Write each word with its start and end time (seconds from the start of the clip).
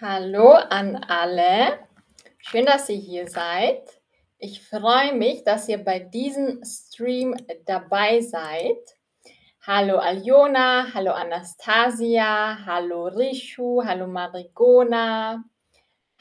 Hallo 0.00 0.52
an 0.52 0.94
alle. 1.08 1.80
Schön, 2.38 2.66
dass 2.66 2.88
ihr 2.88 2.98
hier 2.98 3.26
seid. 3.26 3.82
Ich 4.38 4.62
freue 4.62 5.12
mich, 5.12 5.42
dass 5.42 5.68
ihr 5.68 5.78
bei 5.78 5.98
diesem 5.98 6.62
Stream 6.64 7.36
dabei 7.66 8.20
seid. 8.20 8.78
Hallo 9.62 9.98
Aljona, 9.98 10.94
hallo 10.94 11.10
Anastasia, 11.10 12.64
hallo 12.64 13.08
Rishu, 13.08 13.82
hallo 13.84 14.06
Marigona, 14.06 15.42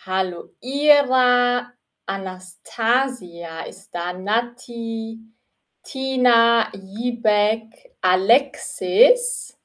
hallo 0.04 0.56
Ira, 0.60 1.72
Anastasia 2.08 3.62
ist 3.68 3.94
da, 3.94 4.12
Nati, 4.12 5.20
Tina, 5.84 6.72
Jibek, 6.74 7.96
Alexis. 8.02 9.56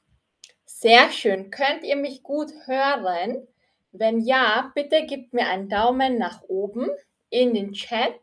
Sehr 0.67 1.11
schön. 1.11 1.51
Könnt 1.51 1.83
ihr 1.83 1.97
mich 1.97 2.23
gut 2.23 2.53
hören? 2.67 3.49
Wenn 3.95 4.21
ja, 4.21 4.73
bitte 4.75 5.05
gebt 5.05 5.35
mir 5.35 5.47
einen 5.49 5.69
Daumen 5.69 6.17
nach 6.17 6.41
oben 6.49 6.89
in 7.29 7.53
den 7.53 7.75
Chat, 7.75 8.19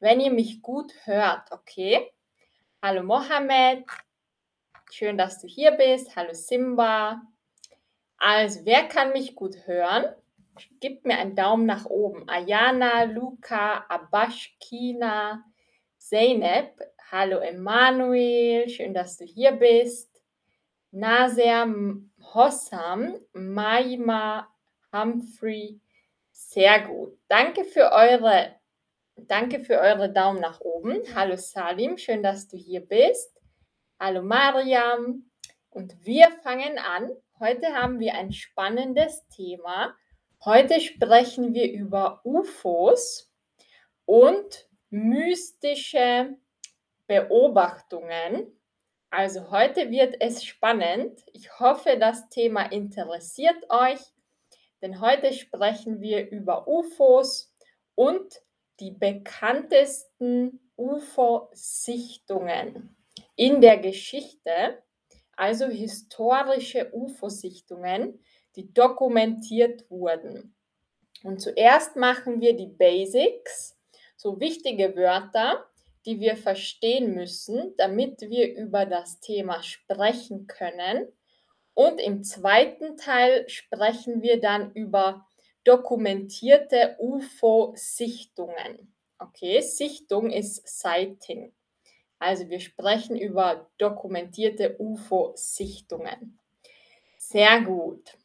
wenn 0.00 0.18
ihr 0.18 0.32
mich 0.32 0.60
gut 0.60 0.92
hört, 1.04 1.52
okay? 1.52 2.10
Hallo 2.82 3.04
Mohammed, 3.04 3.84
schön, 4.90 5.16
dass 5.16 5.40
du 5.40 5.46
hier 5.46 5.70
bist. 5.70 6.16
Hallo 6.16 6.34
Simba. 6.34 7.22
Also, 8.18 8.64
wer 8.64 8.88
kann 8.88 9.12
mich 9.12 9.36
gut 9.36 9.68
hören? 9.68 10.04
Gebt 10.80 11.06
mir 11.06 11.16
einen 11.16 11.36
Daumen 11.36 11.66
nach 11.66 11.86
oben. 11.86 12.28
Ayana, 12.28 13.04
Luca, 13.04 13.84
Abash, 13.88 14.56
Kina, 14.58 15.44
Zeynep. 15.96 16.80
Hallo 17.12 17.38
Emanuel, 17.38 18.68
schön, 18.68 18.92
dass 18.92 19.16
du 19.16 19.24
hier 19.24 19.52
bist. 19.52 20.10
Nasir 20.90 21.72
Hossam, 22.18 23.14
Maima, 23.32 24.48
Humphrey. 24.94 25.80
Sehr 26.30 26.86
gut. 26.86 27.18
Danke 27.28 27.64
für 27.64 27.92
eure, 27.92 28.54
danke 29.16 29.60
für 29.60 29.78
eure 29.80 30.12
Daumen 30.12 30.40
nach 30.40 30.60
oben. 30.60 31.02
Hallo 31.14 31.36
Salim, 31.36 31.98
schön, 31.98 32.22
dass 32.22 32.48
du 32.48 32.56
hier 32.56 32.80
bist. 32.80 33.40
Hallo 33.98 34.22
Mariam. 34.22 35.30
Und 35.70 36.06
wir 36.06 36.30
fangen 36.42 36.78
an. 36.78 37.10
Heute 37.40 37.74
haben 37.74 37.98
wir 37.98 38.14
ein 38.14 38.32
spannendes 38.32 39.26
Thema. 39.28 39.96
Heute 40.44 40.80
sprechen 40.80 41.52
wir 41.54 41.72
über 41.72 42.20
UFOs 42.24 43.32
und 44.04 44.68
mystische 44.90 46.36
Beobachtungen. 47.06 48.60
Also 49.10 49.50
heute 49.50 49.90
wird 49.90 50.16
es 50.20 50.44
spannend. 50.44 51.24
Ich 51.32 51.58
hoffe, 51.58 51.96
das 51.98 52.28
Thema 52.28 52.70
interessiert 52.70 53.70
euch 53.70 54.00
denn 54.84 55.00
heute 55.00 55.32
sprechen 55.32 56.00
wir 56.02 56.30
über 56.30 56.68
UFOs 56.68 57.50
und 57.94 58.42
die 58.80 58.90
bekanntesten 58.90 60.60
UFO-Sichtungen 60.76 62.94
in 63.34 63.62
der 63.62 63.78
Geschichte, 63.78 64.82
also 65.36 65.68
historische 65.68 66.90
UFO-Sichtungen, 66.92 68.22
die 68.56 68.74
dokumentiert 68.74 69.90
wurden. 69.90 70.54
Und 71.22 71.40
zuerst 71.40 71.96
machen 71.96 72.42
wir 72.42 72.54
die 72.54 72.66
Basics, 72.66 73.78
so 74.16 74.38
wichtige 74.38 74.94
Wörter, 74.96 75.64
die 76.04 76.20
wir 76.20 76.36
verstehen 76.36 77.14
müssen, 77.14 77.74
damit 77.78 78.20
wir 78.20 78.54
über 78.54 78.84
das 78.84 79.20
Thema 79.20 79.62
sprechen 79.62 80.46
können 80.46 81.08
und 81.74 82.00
im 82.00 82.22
zweiten 82.22 82.96
Teil 82.96 83.48
sprechen 83.48 84.22
wir 84.22 84.40
dann 84.40 84.72
über 84.72 85.26
dokumentierte 85.64 86.96
UFO-Sichtungen. 86.98 88.94
Okay, 89.18 89.60
Sichtung 89.60 90.30
ist 90.30 90.66
Sighting. 90.66 91.52
Also 92.18 92.48
wir 92.48 92.60
sprechen 92.60 93.16
über 93.16 93.68
dokumentierte 93.78 94.76
UFO-Sichtungen. 94.78 96.38
Sehr 97.18 97.60
gut. 97.62 98.16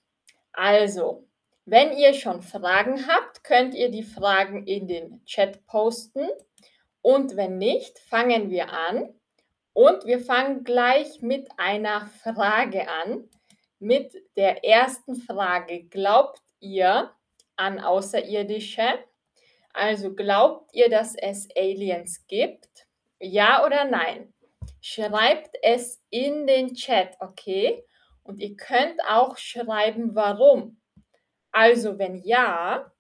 Also, 0.52 1.28
wenn 1.66 1.98
ihr 1.98 2.14
schon 2.14 2.42
Fragen 2.42 3.08
habt, 3.08 3.44
könnt 3.44 3.74
ihr 3.74 3.90
die 3.90 4.04
Fragen 4.04 4.68
in 4.68 4.88
den 4.88 5.26
Chat 5.26 5.66
posten. 5.66 6.28
Und 7.02 7.36
wenn 7.36 7.58
nicht, 7.58 7.98
fangen 8.00 8.50
wir 8.50 8.72
an. 8.72 9.14
Und 9.74 10.06
wir 10.06 10.20
fangen 10.20 10.64
gleich 10.64 11.22
mit 11.22 11.48
einer 11.58 12.08
Frage 12.24 12.88
an 12.90 13.30
mit 13.80 14.14
der 14.36 14.64
ersten 14.64 15.16
Frage. 15.16 15.84
Glaubt 15.86 16.42
ihr 16.60 17.12
an 17.56 17.80
Außerirdische? 17.80 19.00
Also 19.74 20.14
glaubt 20.14 20.74
ihr, 20.74 20.90
dass 20.90 21.16
es 21.16 21.48
Aliens 21.56 22.26
gibt? 22.28 22.88
Ja 23.20 23.66
oder 23.66 23.86
nein? 23.86 24.34
Schreibt 24.82 25.56
es 25.62 26.02
in 26.10 26.48
den 26.48 26.74
Chat, 26.74 27.16
okay? 27.20 27.84
Und 28.24 28.40
ihr 28.40 28.56
könnt 28.56 29.00
auch 29.08 29.38
schreiben, 29.38 30.16
warum. 30.16 30.80
Also 31.52 31.98
wenn 31.98 32.16
ja, 32.16 32.92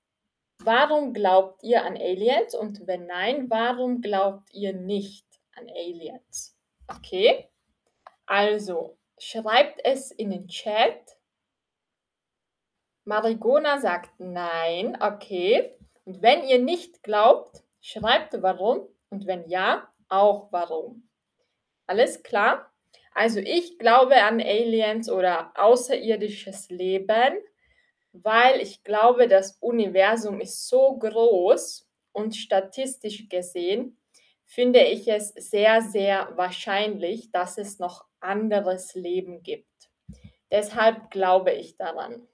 warum 0.59 1.13
glaubt 1.13 1.63
ihr 1.63 1.84
an 1.84 1.96
Aliens? 1.96 2.56
Und 2.56 2.85
wenn 2.88 3.06
nein, 3.06 3.50
warum 3.50 4.01
glaubt 4.01 4.53
ihr 4.53 4.73
nicht 4.73 5.25
an 5.56 5.69
Aliens? 5.69 6.57
Okay? 6.88 7.50
Also, 8.25 8.98
Schreibt 9.19 9.81
es 9.84 10.12
in 10.12 10.31
den 10.31 10.47
Chat. 10.47 11.18
Marigona 13.03 13.80
sagt 13.80 14.19
nein. 14.19 14.97
Okay. 15.02 15.78
Und 16.06 16.22
wenn 16.22 16.44
ihr 16.47 16.59
nicht 16.59 17.03
glaubt, 17.03 17.63
schreibt 17.81 18.41
warum. 18.41 18.88
Und 19.09 19.28
wenn 19.28 19.47
ja, 19.50 19.94
auch 20.08 20.52
warum. 20.52 21.09
Alles 21.85 22.24
klar? 22.24 22.72
Also 23.13 23.40
ich 23.40 23.78
glaube 23.78 24.16
an 24.24 24.40
Aliens 24.40 25.09
oder 25.09 25.52
außerirdisches 25.56 26.69
Leben, 26.69 27.38
weil 28.13 28.62
ich 28.62 28.84
glaube, 28.84 29.28
das 29.28 29.58
Universum 29.59 30.40
ist 30.40 30.68
so 30.68 30.97
groß 30.97 31.90
und 32.13 32.35
statistisch 32.35 33.28
gesehen 33.28 34.00
finde 34.46 34.81
ich 34.81 35.08
es 35.08 35.29
sehr, 35.29 35.81
sehr 35.81 36.31
wahrscheinlich, 36.35 37.31
dass 37.31 37.59
es 37.59 37.78
noch 37.78 38.09
anderes 38.22 38.96
Leben 38.96 39.44
gibt. 39.44 39.90
Deshalb 40.52 41.12
glaube 41.12 41.52
ich 41.52 41.78
daran. 41.78 42.28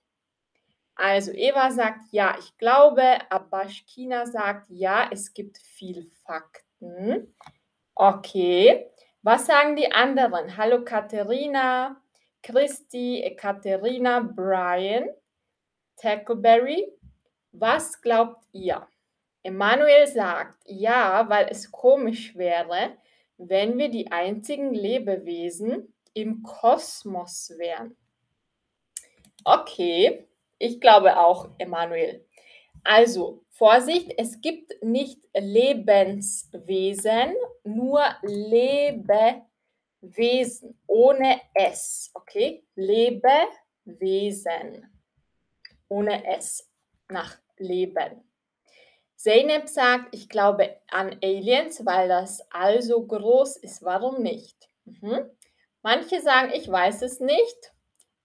Also 0.95 1.31
Eva 1.33 1.71
sagt 1.71 2.05
ja, 2.11 2.37
ich 2.39 2.57
glaube. 2.57 3.19
Abashkina 3.29 4.25
sagt 4.25 4.67
ja, 4.69 5.09
es 5.11 5.33
gibt 5.33 5.57
viel 5.57 6.09
Fakten. 6.25 7.35
Okay. 7.93 8.89
Was 9.21 9.47
sagen 9.47 9.75
die 9.75 9.91
anderen? 9.91 10.55
Hallo 10.55 10.85
Katharina, 10.85 12.01
Christi, 12.41 13.35
Katharina, 13.37 14.19
Brian, 14.19 15.09
Tackleberry. 15.97 16.91
Was 17.51 18.01
glaubt 18.01 18.45
ihr? 18.51 18.87
Emanuel 19.43 20.07
sagt 20.07 20.59
ja, 20.65 21.27
weil 21.29 21.47
es 21.49 21.71
komisch 21.71 22.35
wäre, 22.35 22.97
wenn 23.37 23.77
wir 23.77 23.89
die 23.89 24.11
einzigen 24.11 24.73
Lebewesen 24.73 25.93
im 26.13 26.41
Kosmos 26.43 27.53
wären. 27.57 27.95
Okay, 29.43 30.27
ich 30.57 30.81
glaube 30.81 31.19
auch, 31.19 31.49
Emanuel. 31.57 32.25
Also, 32.83 33.43
Vorsicht, 33.51 34.13
es 34.17 34.41
gibt 34.41 34.73
nicht 34.83 35.19
Lebenswesen, 35.33 37.35
nur 37.63 38.01
Lebewesen 38.21 39.47
ohne 40.87 41.39
S. 41.53 42.11
Okay, 42.13 42.65
Lebewesen 42.75 43.47
ohne 45.87 46.25
S 46.25 46.69
nach 47.07 47.39
Leben. 47.57 48.24
Zeynep 49.15 49.69
sagt, 49.69 50.13
ich 50.13 50.29
glaube 50.29 50.77
an 50.89 51.17
Aliens, 51.23 51.85
weil 51.85 52.07
das 52.07 52.45
All 52.51 52.81
so 52.81 53.05
groß 53.05 53.57
ist. 53.57 53.83
Warum 53.83 54.21
nicht? 54.21 54.69
Mhm. 54.85 55.29
Manche 55.81 56.21
sagen, 56.21 56.51
ich 56.53 56.69
weiß 56.69 57.01
es 57.01 57.19
nicht. 57.19 57.73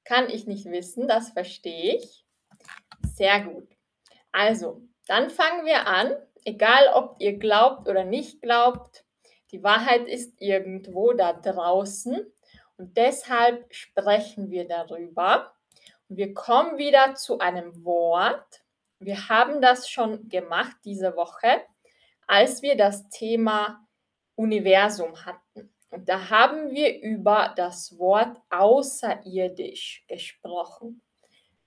Kann 0.04 0.28
ich 0.28 0.46
nicht 0.46 0.66
wissen, 0.66 1.06
das 1.06 1.31
verstehe 1.31 1.96
ich. 1.96 2.25
Sehr 3.02 3.40
gut. 3.40 3.69
Also, 4.32 4.82
dann 5.06 5.31
fangen 5.31 5.66
wir 5.66 5.87
an. 5.87 6.14
Egal, 6.44 6.88
ob 6.94 7.16
ihr 7.19 7.38
glaubt 7.38 7.86
oder 7.88 8.04
nicht 8.04 8.40
glaubt, 8.40 9.04
die 9.52 9.62
Wahrheit 9.62 10.08
ist 10.08 10.40
irgendwo 10.40 11.12
da 11.12 11.32
draußen. 11.32 12.26
Und 12.76 12.96
deshalb 12.96 13.75
sprechen 13.75 14.50
wir 14.50 14.66
darüber. 14.66 15.52
Und 16.08 16.16
wir 16.16 16.32
kommen 16.32 16.78
wieder 16.78 17.14
zu 17.14 17.38
einem 17.38 17.84
Wort, 17.84 18.62
wir 19.00 19.29
haben 19.29 19.61
das 19.62 19.88
schon 19.88 20.29
gemacht 20.29 20.76
diese 20.85 21.17
Woche, 21.17 21.62
als 22.26 22.62
wir 22.62 22.76
das 22.76 23.08
Thema 23.08 23.87
Universum 24.37 25.25
hatten. 25.25 25.75
Und 25.91 26.08
da 26.08 26.31
haben 26.31 26.70
wir 26.70 27.00
über 27.00 27.52
das 27.56 27.99
Wort 27.99 28.41
außerirdisch 28.50 30.05
gesprochen. 30.06 31.02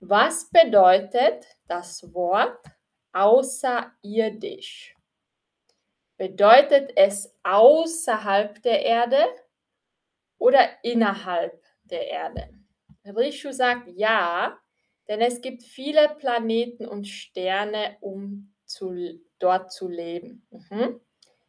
Was 0.00 0.48
bedeutet 0.50 1.44
das 1.66 2.14
Wort 2.14 2.64
außerirdisch? 3.12 4.94
Bedeutet 6.16 6.92
es 6.96 7.34
außerhalb 7.42 8.62
der 8.62 8.82
Erde 8.82 9.26
oder 10.38 10.68
innerhalb 10.84 11.60
der 11.82 12.08
Erde? 12.08 12.48
Rishu 13.04 13.52
sagt 13.52 13.88
ja, 13.88 14.58
denn 15.08 15.20
es 15.20 15.40
gibt 15.40 15.62
viele 15.62 16.08
Planeten 16.18 16.86
und 16.86 17.06
Sterne, 17.06 17.96
um 18.00 18.54
zu, 18.64 19.20
dort 19.38 19.72
zu 19.72 19.88
leben. 19.88 20.46
Mhm. 20.50 21.00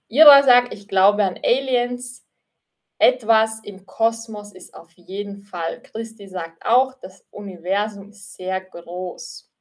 Ira 0.08 0.44
sagt, 0.44 0.74
ich 0.74 0.88
glaube 0.88 1.24
an 1.24 1.40
Aliens. 1.44 2.24
Etwas 2.98 3.60
im 3.64 3.86
Kosmos 3.86 4.54
ist 4.54 4.74
auf 4.74 4.90
jeden 4.94 5.42
Fall. 5.42 5.82
Christi 5.82 6.30
sagt 6.30 6.66
auch, 6.66 6.94
das 7.02 7.26
Universum 7.30 8.12
ist 8.12 8.36
sehr 8.36 8.62
groß. 8.62 9.52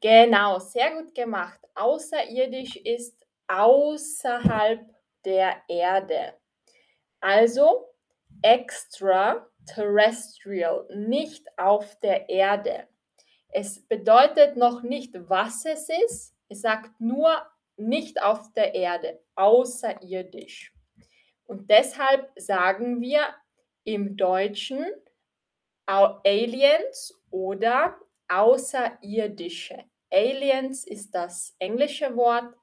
Genau, 0.00 0.58
sehr 0.58 0.96
gut 0.96 1.14
gemacht. 1.14 1.60
Außerirdisch 1.74 2.74
ist 2.76 3.24
außerhalb 3.46 4.80
der 5.24 5.62
Erde. 5.68 6.34
Also 7.20 7.86
extraterrestrial, 8.42 10.86
nicht 10.96 11.46
auf 11.58 11.98
der 12.00 12.28
Erde. 12.28 12.88
Es 13.52 13.80
bedeutet 13.86 14.56
noch 14.56 14.82
nicht, 14.82 15.14
was 15.28 15.64
es 15.64 15.88
ist. 15.88 16.34
Es 16.48 16.62
sagt 16.62 17.00
nur 17.00 17.42
nicht 17.76 18.22
auf 18.22 18.52
der 18.52 18.74
Erde, 18.74 19.20
außerirdisch. 19.34 20.72
Und 21.46 21.70
deshalb 21.70 22.30
sagen 22.36 23.00
wir 23.00 23.22
im 23.84 24.16
Deutschen 24.16 24.86
Aliens 25.86 27.20
oder 27.30 27.98
Außerirdische. 28.28 29.84
Aliens 30.10 30.86
ist 30.86 31.12
das 31.12 31.56
englische 31.58 32.14
Wort, 32.14 32.54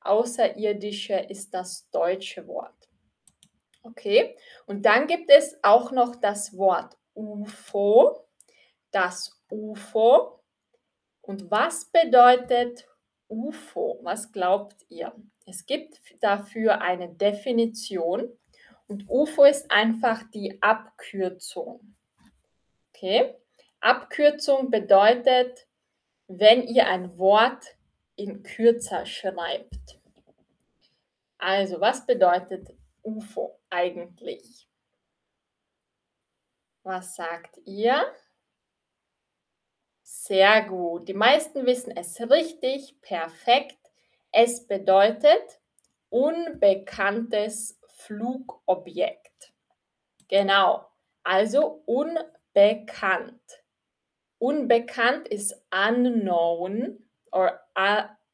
Außerirdische 0.00 1.14
ist 1.14 1.54
das 1.54 1.88
deutsche 1.90 2.46
Wort. 2.46 2.74
Okay, 3.82 4.36
und 4.66 4.84
dann 4.84 5.06
gibt 5.06 5.30
es 5.30 5.58
auch 5.62 5.92
noch 5.92 6.16
das 6.16 6.56
Wort 6.56 6.96
UFO, 7.14 8.23
das 8.94 9.40
UFO. 9.50 10.40
Und 11.20 11.50
was 11.50 11.86
bedeutet 11.86 12.86
UFO? 13.28 13.98
Was 14.02 14.30
glaubt 14.32 14.76
ihr? 14.88 15.12
Es 15.46 15.66
gibt 15.66 16.00
dafür 16.20 16.80
eine 16.80 17.08
Definition 17.08 18.28
und 18.86 19.08
UFO 19.08 19.44
ist 19.44 19.70
einfach 19.70 20.22
die 20.30 20.60
Abkürzung. 20.62 21.94
Okay? 22.90 23.34
Abkürzung 23.80 24.70
bedeutet, 24.70 25.66
wenn 26.28 26.62
ihr 26.62 26.86
ein 26.86 27.18
Wort 27.18 27.76
in 28.16 28.42
kürzer 28.42 29.04
schreibt. 29.06 29.98
Also, 31.38 31.80
was 31.80 32.06
bedeutet 32.06 32.74
UFO 33.02 33.58
eigentlich? 33.68 34.68
Was 36.82 37.16
sagt 37.16 37.58
ihr? 37.66 38.14
Sehr 40.06 40.68
gut. 40.68 41.08
Die 41.08 41.14
meisten 41.14 41.64
wissen 41.64 41.96
es 41.96 42.20
richtig, 42.28 43.00
perfekt. 43.00 43.78
Es 44.32 44.66
bedeutet 44.66 45.62
unbekanntes 46.10 47.80
Flugobjekt. 47.88 49.54
Genau, 50.28 50.86
also 51.22 51.82
unbekannt. 51.86 53.40
Unbekannt 54.38 55.26
ist 55.28 55.54
unknown 55.70 57.02
or 57.32 57.58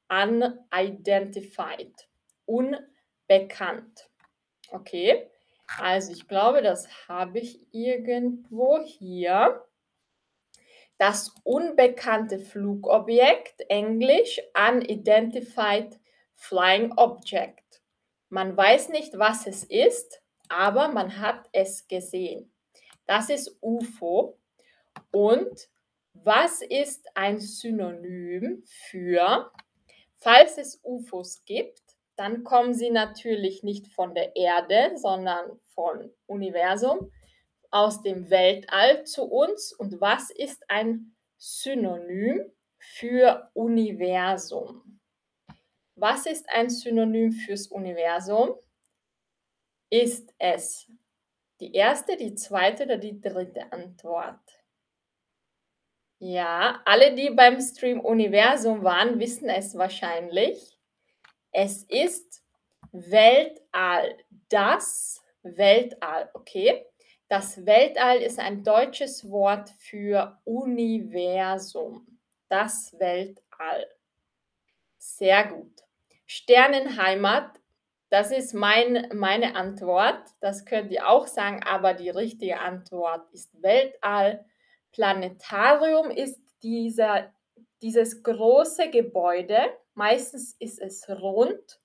unidentified. 0.08 1.94
Unbekannt. 2.46 4.10
Okay, 4.72 5.30
also 5.78 6.10
ich 6.10 6.26
glaube, 6.26 6.62
das 6.62 6.88
habe 7.06 7.38
ich 7.38 7.60
irgendwo 7.72 8.82
hier. 8.82 9.64
Das 11.00 11.34
unbekannte 11.44 12.38
Flugobjekt, 12.38 13.62
Englisch 13.70 14.38
Unidentified 14.54 15.98
Flying 16.34 16.92
Object. 16.98 17.80
Man 18.28 18.54
weiß 18.54 18.90
nicht, 18.90 19.18
was 19.18 19.46
es 19.46 19.64
ist, 19.64 20.22
aber 20.50 20.88
man 20.88 21.18
hat 21.18 21.48
es 21.52 21.88
gesehen. 21.88 22.52
Das 23.06 23.30
ist 23.30 23.56
UFO. 23.62 24.38
Und 25.10 25.70
was 26.12 26.60
ist 26.60 27.08
ein 27.14 27.40
Synonym 27.40 28.62
für, 28.66 29.50
falls 30.18 30.58
es 30.58 30.80
UFOs 30.84 31.46
gibt, 31.46 31.80
dann 32.16 32.44
kommen 32.44 32.74
sie 32.74 32.90
natürlich 32.90 33.62
nicht 33.62 33.88
von 33.88 34.14
der 34.14 34.36
Erde, 34.36 34.92
sondern 34.96 35.58
vom 35.74 36.10
Universum, 36.26 37.10
aus 37.70 38.02
dem 38.02 38.30
Weltall 38.30 39.04
zu 39.04 39.24
uns. 39.24 39.72
Und 39.72 40.00
was 40.00 40.30
ist 40.30 40.68
ein 40.68 41.14
Synonym 41.36 42.52
für 42.78 43.50
Universum? 43.54 45.00
Was 45.94 46.26
ist 46.26 46.48
ein 46.48 46.70
Synonym 46.70 47.32
fürs 47.32 47.66
Universum? 47.66 48.54
Ist 49.90 50.32
es 50.38 50.90
die 51.60 51.74
erste, 51.74 52.16
die 52.16 52.34
zweite 52.34 52.84
oder 52.84 52.96
die 52.96 53.20
dritte 53.20 53.70
Antwort? 53.72 54.40
Ja, 56.18 56.82
alle, 56.84 57.14
die 57.14 57.30
beim 57.30 57.60
Stream 57.60 58.00
Universum 58.00 58.84
waren, 58.84 59.18
wissen 59.18 59.48
es 59.48 59.76
wahrscheinlich. 59.76 60.78
Es 61.50 61.84
ist 61.84 62.42
Weltall. 62.92 64.16
Das 64.48 65.22
Weltall, 65.42 66.30
okay? 66.34 66.86
Das 67.30 67.64
Weltall 67.64 68.18
ist 68.18 68.38
ein 68.38 68.62
deutsches 68.62 69.30
Wort 69.30 69.70
für 69.78 70.38
Universum. 70.44 72.18
Das 72.50 72.94
Weltall. 72.98 73.86
Sehr 74.98 75.46
gut. 75.46 75.72
Sternenheimat, 76.26 77.58
das 78.10 78.32
ist 78.32 78.52
mein, 78.52 79.08
meine 79.14 79.56
Antwort. 79.56 80.20
Das 80.40 80.66
könnt 80.66 80.92
ihr 80.92 81.08
auch 81.08 81.26
sagen, 81.26 81.62
aber 81.62 81.94
die 81.94 82.10
richtige 82.10 82.60
Antwort 82.60 83.32
ist 83.32 83.62
Weltall. 83.62 84.44
Planetarium 84.92 86.10
ist 86.10 86.38
dieser, 86.62 87.32
dieses 87.80 88.22
große 88.22 88.90
Gebäude, 88.90 89.70
Meistens 90.00 90.56
ist 90.58 90.80
es 90.80 91.08
rund, 91.10 91.78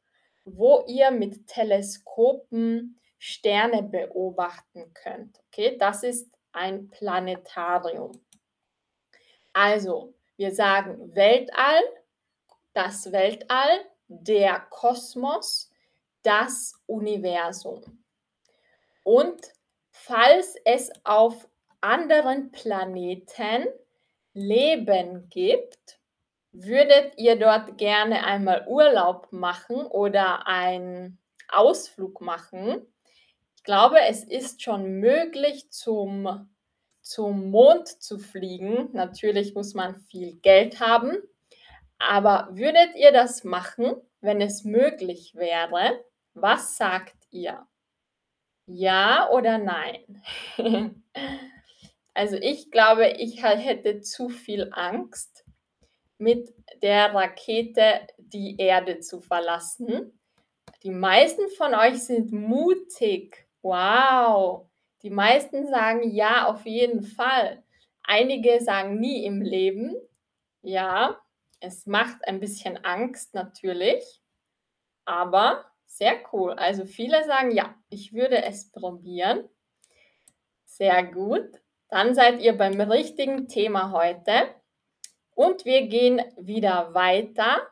wo 0.46 0.86
ihr 0.88 1.12
mit 1.12 1.48
Teleskopen 1.48 2.98
Sterne 3.26 3.84
beobachten 3.84 4.94
könnt. 4.94 5.40
Okay, 5.48 5.78
das 5.78 6.04
ist 6.04 6.32
ein 6.52 6.90
Planetarium. 6.90 8.12
Also, 9.54 10.14
wir 10.38 10.54
sagen 10.54 11.16
Weltall, 11.16 11.82
das 12.74 13.12
Weltall, 13.12 13.86
der 14.08 14.60
Kosmos, 14.70 15.72
das 16.22 16.74
Universum. 16.86 18.04
Und 19.04 19.42
falls 19.92 20.56
es 20.66 20.92
auf 21.04 21.48
anderen 21.82 22.52
Planeten 22.52 23.68
Leben 24.34 25.30
gibt, 25.30 26.00
Würdet 26.58 27.18
ihr 27.18 27.38
dort 27.38 27.78
gerne 27.78 28.24
einmal 28.24 28.66
Urlaub 28.66 29.28
machen 29.32 29.86
oder 29.88 30.48
einen 30.48 31.20
Ausflug 31.50 32.22
machen? 32.22 32.88
Ich 33.66 33.68
glaube, 33.68 33.98
es 34.00 34.24
ist 34.24 34.62
schon 34.62 35.00
möglich, 35.00 35.72
zum, 35.72 36.48
zum 37.02 37.50
Mond 37.50 37.88
zu 37.88 38.20
fliegen. 38.20 38.90
Natürlich 38.94 39.56
muss 39.56 39.74
man 39.74 39.96
viel 39.96 40.36
Geld 40.36 40.80
haben. 40.80 41.18
Aber 41.98 42.50
würdet 42.52 42.96
ihr 42.96 43.12
das 43.12 43.44
machen, 43.44 43.96
wenn 44.22 44.40
es 44.40 44.66
möglich 44.66 45.34
wäre? 45.34 46.00
Was 46.36 46.78
sagt 46.78 47.16
ihr? 47.32 47.66
Ja 48.68 49.32
oder 49.32 49.58
nein? 49.58 50.22
also 52.14 52.36
ich 52.36 52.70
glaube, 52.70 53.16
ich 53.18 53.42
hätte 53.42 54.02
zu 54.02 54.30
viel 54.30 54.70
Angst 54.74 55.44
mit 56.20 56.54
der 56.84 57.16
Rakete 57.16 58.02
die 58.20 58.58
Erde 58.60 59.00
zu 59.00 59.22
verlassen. 59.22 60.20
Die 60.84 60.92
meisten 60.92 61.50
von 61.58 61.74
euch 61.74 62.04
sind 62.04 62.32
mutig. 62.32 63.45
Wow. 63.66 64.70
Die 65.02 65.10
meisten 65.10 65.66
sagen 65.66 66.12
ja, 66.12 66.46
auf 66.46 66.68
jeden 66.68 67.02
Fall. 67.02 67.64
Einige 68.04 68.62
sagen 68.62 69.00
nie 69.00 69.26
im 69.26 69.42
Leben. 69.42 69.96
Ja, 70.62 71.20
es 71.62 71.88
macht 71.88 72.28
ein 72.28 72.40
bisschen 72.40 72.86
Angst 72.86 73.34
natürlich, 73.34 74.22
aber 75.04 75.66
sehr 75.88 76.14
cool. 76.32 76.54
Also 76.54 76.86
viele 76.86 77.24
sagen 77.24 77.50
ja, 77.50 77.74
ich 77.90 78.14
würde 78.14 78.44
es 78.44 78.72
probieren. 78.72 79.50
Sehr 80.66 81.04
gut. 81.04 81.50
Dann 81.90 82.14
seid 82.14 82.44
ihr 82.44 82.56
beim 82.56 82.80
richtigen 82.80 83.48
Thema 83.48 83.92
heute. 83.92 84.54
Und 85.34 85.66
wir 85.66 85.88
gehen 85.88 86.22
wieder 86.38 86.94
weiter 86.94 87.68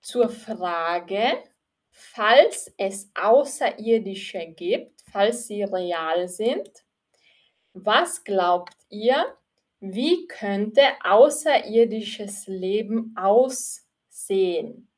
zur 0.00 0.30
Frage, 0.30 1.44
falls 1.92 2.74
es 2.76 3.08
Außerirdische 3.14 4.44
gibt, 4.56 4.97
falls 5.12 5.46
sie 5.46 5.62
real 5.62 6.28
sind, 6.28 6.70
was 7.72 8.24
glaubt 8.24 8.76
ihr, 8.88 9.36
wie 9.80 10.26
könnte 10.26 10.82
außerirdisches 11.04 12.46
Leben 12.48 13.14
aussehen? 13.16 14.88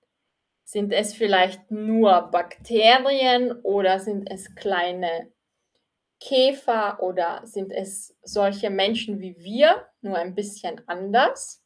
Sind 0.64 0.92
es 0.92 1.12
vielleicht 1.14 1.70
nur 1.70 2.30
Bakterien 2.30 3.52
oder 3.62 3.98
sind 3.98 4.30
es 4.30 4.54
kleine 4.54 5.32
Käfer 6.20 7.02
oder 7.02 7.42
sind 7.44 7.72
es 7.72 8.16
solche 8.22 8.70
Menschen 8.70 9.20
wie 9.20 9.36
wir, 9.38 9.86
nur 10.00 10.16
ein 10.16 10.34
bisschen 10.34 10.80
anders? 10.86 11.62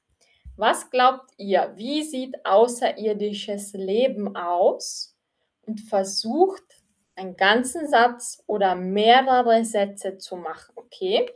Was 0.56 0.90
glaubt 0.90 1.30
ihr, 1.36 1.72
wie 1.76 2.02
sieht 2.02 2.44
außerirdisches 2.44 3.72
Leben 3.74 4.36
aus? 4.36 5.16
Und 5.66 5.80
versucht 5.80 6.73
einen 7.16 7.36
ganzen 7.36 7.88
Satz 7.88 8.42
oder 8.46 8.74
mehrere 8.74 9.64
Sätze 9.64 10.18
zu 10.18 10.36
machen, 10.36 10.72
okay? 10.76 11.30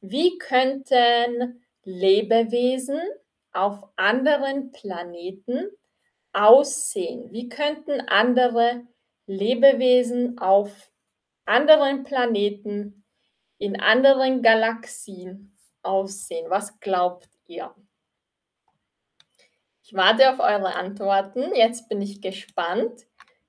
Wie 0.00 0.38
könnten 0.38 1.64
Lebewesen 1.84 3.00
auf 3.52 3.84
anderen 3.96 4.72
Planeten 4.72 5.68
aussehen? 6.32 7.32
Wie 7.32 7.48
könnten 7.48 8.00
andere 8.02 8.86
Lebewesen 9.26 10.38
auf 10.38 10.92
anderen 11.44 12.04
Planeten 12.04 13.04
in 13.58 13.80
anderen 13.80 14.42
Galaxien 14.42 15.56
aussehen? 15.82 16.50
Was 16.50 16.78
glaubt 16.80 17.28
ihr? 17.46 17.74
Ich 19.82 19.94
warte 19.94 20.30
auf 20.32 20.40
eure 20.40 20.74
Antworten. 20.74 21.54
Jetzt 21.54 21.88
bin 21.88 22.02
ich 22.02 22.20
gespannt. 22.20 23.06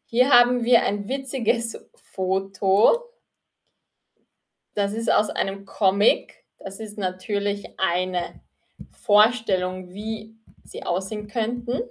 Hier 0.09 0.29
haben 0.29 0.63
wir 0.63 0.83
ein 0.83 1.09
witziges 1.09 1.77
Foto. 1.95 3.03
Das 4.73 4.93
ist 4.93 5.11
aus 5.11 5.29
einem 5.29 5.65
Comic. 5.65 6.45
Das 6.59 6.79
ist 6.79 6.97
natürlich 6.97 7.77
eine 7.77 8.39
Vorstellung, 8.91 9.93
wie 9.93 10.33
sie 10.63 10.83
aussehen 10.83 11.27
könnten. 11.27 11.81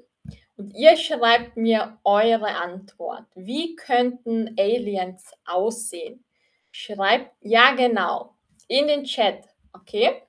Und 0.56 0.74
ihr 0.74 0.96
schreibt 0.96 1.58
mir 1.58 1.98
eure 2.04 2.56
Antwort. 2.56 3.26
Wie 3.34 3.76
könnten 3.76 4.58
Aliens 4.58 5.32
aussehen? 5.44 6.24
Schreibt 6.72 7.36
ja 7.42 7.74
genau 7.74 8.34
in 8.66 8.88
den 8.88 9.04
Chat, 9.04 9.44
okay? 9.74 10.22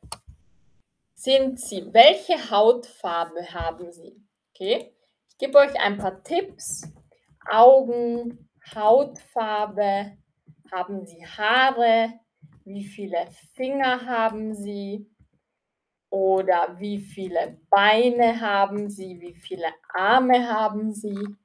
Sind 1.14 1.62
sie? 1.62 1.94
Welche 1.94 2.52
Hautfarbe 2.52 3.54
haben 3.54 3.94
sie? 3.94 4.22
Okay? 4.54 4.94
Ich 5.30 5.38
gebe 5.38 5.58
euch 5.58 5.80
ein 5.80 5.98
paar 5.98 6.22
Tipps. 6.22 6.84
Augen, 7.50 8.50
Hautfarbe, 8.76 10.18
haben 10.72 11.06
sie 11.06 11.26
Haare, 11.26 12.14
wie 12.66 12.84
viele 12.84 13.28
Finger 13.56 14.06
haben 14.06 14.54
sie 14.54 15.10
oder 16.10 16.76
wie 16.80 17.00
viele 17.00 17.60
Beine 17.70 18.40
haben 18.40 18.90
sie, 18.90 19.20
wie 19.20 19.36
viele 19.36 19.68
Arme 19.94 20.48
haben 20.48 20.94
sie. 20.94 21.38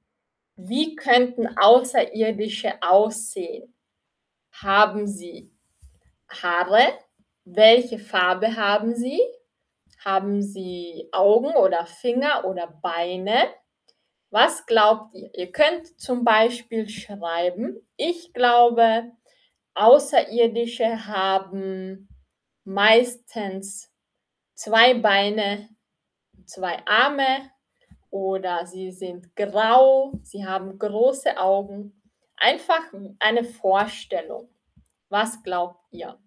Wie 0.56 0.94
könnten 0.96 1.48
Außerirdische 1.58 2.82
aussehen? 2.82 3.74
Haben 4.52 5.06
sie 5.06 5.50
Haare? 6.28 6.98
Welche 7.44 7.98
Farbe 7.98 8.54
haben 8.56 8.94
sie? 8.94 9.20
Haben 10.04 10.42
sie 10.42 11.08
Augen 11.12 11.54
oder 11.56 11.86
Finger 11.86 12.44
oder 12.44 12.66
Beine? 12.82 13.48
Was 14.32 14.64
glaubt 14.64 15.14
ihr? 15.14 15.30
Ihr 15.34 15.52
könnt 15.52 16.00
zum 16.00 16.24
Beispiel 16.24 16.88
schreiben, 16.88 17.86
ich 17.98 18.32
glaube, 18.32 19.12
Außerirdische 19.74 21.06
haben 21.06 22.08
meistens 22.64 23.92
zwei 24.54 24.94
Beine, 24.94 25.68
zwei 26.46 26.78
Arme 26.86 27.50
oder 28.08 28.64
sie 28.64 28.90
sind 28.90 29.36
grau, 29.36 30.12
sie 30.22 30.46
haben 30.46 30.78
große 30.78 31.36
Augen. 31.36 32.02
Einfach 32.36 32.90
eine 33.18 33.44
Vorstellung. 33.44 34.48
Was 35.10 35.42
glaubt 35.42 35.84
ihr? 35.90 36.18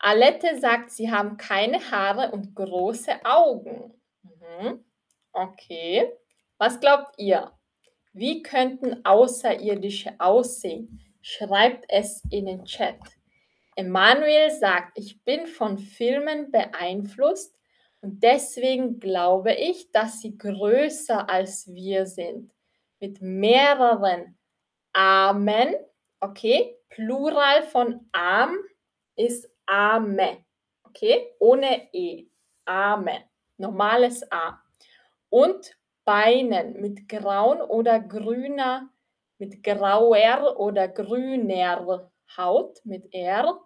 Alette 0.00 0.58
sagt, 0.58 0.90
sie 0.90 1.08
haben 1.12 1.36
keine 1.36 1.78
Haare 1.92 2.32
und 2.32 2.56
große 2.56 3.24
Augen. 3.24 3.94
Mhm. 4.22 4.84
Okay. 5.32 6.12
Was 6.58 6.80
glaubt 6.80 7.14
ihr? 7.18 7.52
Wie 8.12 8.42
könnten 8.42 9.04
Außerirdische 9.04 10.16
aussehen? 10.18 11.00
Schreibt 11.22 11.84
es 11.88 12.22
in 12.30 12.46
den 12.46 12.64
Chat. 12.64 12.98
Emanuel 13.76 14.50
sagt, 14.50 14.98
ich 14.98 15.22
bin 15.22 15.46
von 15.46 15.78
Filmen 15.78 16.50
beeinflusst 16.50 17.54
und 18.00 18.24
deswegen 18.24 18.98
glaube 18.98 19.52
ich, 19.54 19.92
dass 19.92 20.20
sie 20.20 20.36
größer 20.36 21.30
als 21.30 21.72
wir 21.72 22.06
sind. 22.06 22.52
Mit 22.98 23.22
mehreren 23.22 24.36
Armen. 24.92 25.76
Okay, 26.18 26.76
Plural 26.88 27.62
von 27.62 28.08
Arm 28.10 28.56
ist 29.14 29.48
Arme. 29.64 30.44
Okay, 30.82 31.34
ohne 31.38 31.88
E. 31.92 32.26
Arme. 32.64 33.24
Normales 33.58 34.28
A. 34.32 34.60
Und 35.30 35.77
Beinen 36.08 36.80
mit 36.80 37.06
grauen 37.06 37.60
oder 37.60 38.00
grüner 38.00 38.88
mit 39.36 39.62
grauer 39.62 40.58
oder 40.58 40.88
grüner 40.88 42.10
Haut 42.34 42.80
mit 42.84 43.12
R, 43.12 43.60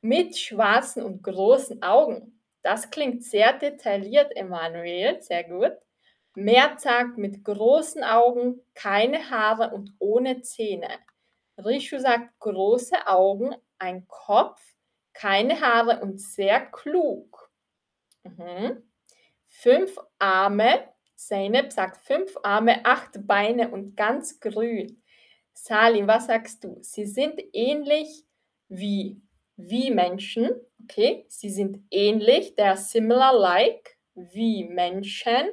mit 0.00 0.38
schwarzen 0.38 1.02
und 1.02 1.24
großen 1.24 1.82
Augen. 1.82 2.40
Das 2.62 2.92
klingt 2.92 3.24
sehr 3.24 3.54
detailliert, 3.54 4.30
Emanuel, 4.36 5.20
sehr 5.20 5.42
gut. 5.42 5.72
Merzag 6.36 7.18
mit 7.18 7.42
großen 7.44 8.04
Augen, 8.04 8.60
keine 8.74 9.28
Haare 9.28 9.74
und 9.74 9.92
ohne 9.98 10.42
Zähne. 10.42 10.90
Rishu 11.58 11.98
sagt 11.98 12.38
große 12.38 13.04
Augen, 13.08 13.56
ein 13.80 14.06
Kopf, 14.06 14.62
keine 15.12 15.60
Haare 15.60 16.02
und 16.02 16.20
sehr 16.20 16.60
klug. 16.66 17.50
Mhm. 18.22 18.88
Fünf 19.48 19.98
Arme, 20.20 20.89
Zeynep 21.20 21.70
sagt 21.70 22.00
fünf 22.00 22.34
Arme, 22.42 22.80
acht 22.84 23.26
Beine 23.26 23.70
und 23.70 23.94
ganz 23.94 24.40
grün. 24.40 25.02
Salim, 25.52 26.06
was 26.06 26.26
sagst 26.26 26.64
du? 26.64 26.78
Sie 26.80 27.04
sind 27.04 27.38
ähnlich 27.52 28.24
wie, 28.68 29.20
wie 29.56 29.90
Menschen. 29.90 30.50
Okay, 30.82 31.26
sie 31.28 31.50
sind 31.50 31.84
ähnlich, 31.90 32.54
they 32.54 32.64
are 32.64 32.76
similar 32.78 33.38
like, 33.38 33.98
wie 34.14 34.64
Menschen, 34.64 35.50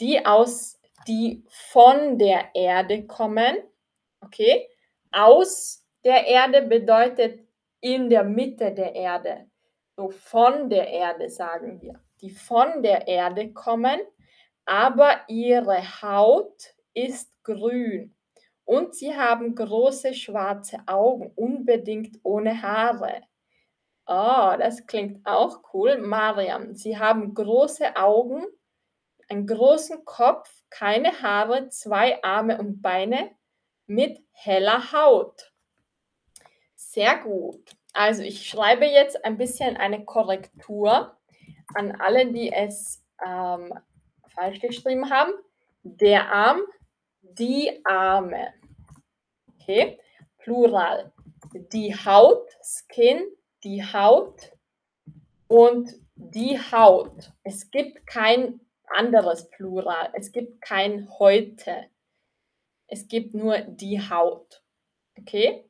die 0.00 0.24
aus, 0.24 0.80
die 1.06 1.44
von 1.48 2.16
der 2.16 2.54
Erde 2.54 3.06
kommen. 3.06 3.58
Okay, 4.22 4.68
aus 5.12 5.84
der 6.02 6.26
Erde 6.26 6.62
bedeutet 6.62 7.46
in 7.80 8.08
der 8.08 8.24
Mitte 8.24 8.72
der 8.72 8.94
Erde. 8.94 9.50
So 9.96 10.08
von 10.08 10.70
der 10.70 10.88
Erde 10.88 11.28
sagen 11.28 11.82
wir. 11.82 12.02
Die 12.22 12.30
von 12.30 12.82
der 12.82 13.06
Erde 13.06 13.52
kommen, 13.52 14.00
aber 14.68 15.22
ihre 15.28 16.02
Haut 16.02 16.74
ist 16.92 17.32
grün. 17.42 18.14
Und 18.66 18.94
sie 18.94 19.16
haben 19.16 19.54
große 19.54 20.12
schwarze 20.12 20.76
Augen, 20.84 21.32
unbedingt 21.36 22.18
ohne 22.22 22.60
Haare. 22.60 23.22
Oh, 24.06 24.52
das 24.58 24.86
klingt 24.86 25.26
auch 25.26 25.62
cool. 25.72 25.96
Mariam, 25.96 26.74
sie 26.74 26.98
haben 26.98 27.32
große 27.32 27.96
Augen, 27.96 28.44
einen 29.30 29.46
großen 29.46 30.04
Kopf, 30.04 30.52
keine 30.68 31.22
Haare, 31.22 31.70
zwei 31.70 32.22
Arme 32.22 32.58
und 32.58 32.82
Beine 32.82 33.30
mit 33.86 34.20
heller 34.32 34.92
Haut. 34.92 35.50
Sehr 36.74 37.16
gut. 37.16 37.70
Also 37.94 38.22
ich 38.22 38.46
schreibe 38.46 38.84
jetzt 38.84 39.24
ein 39.24 39.38
bisschen 39.38 39.78
eine 39.78 40.04
Korrektur 40.04 41.16
an 41.74 41.92
alle, 41.92 42.30
die 42.30 42.52
es 42.52 43.02
ähm, 43.26 43.72
falsch 44.38 44.60
geschrieben 44.60 45.10
haben. 45.10 45.32
Der 45.82 46.30
Arm, 46.32 46.60
die 47.22 47.80
Arme. 47.84 48.54
Okay, 49.54 49.98
Plural. 50.38 51.12
Die 51.72 51.94
Haut, 51.94 52.48
Skin, 52.62 53.20
die 53.64 53.82
Haut 53.82 54.52
und 55.48 55.90
die 56.14 56.58
Haut. 56.58 57.32
Es 57.42 57.70
gibt 57.70 58.06
kein 58.06 58.60
anderes 58.86 59.50
Plural. 59.50 60.10
Es 60.14 60.30
gibt 60.32 60.60
kein 60.60 61.08
heute. 61.18 61.86
Es 62.86 63.08
gibt 63.08 63.34
nur 63.34 63.58
die 63.58 64.00
Haut. 64.00 64.62
Okay? 65.18 65.64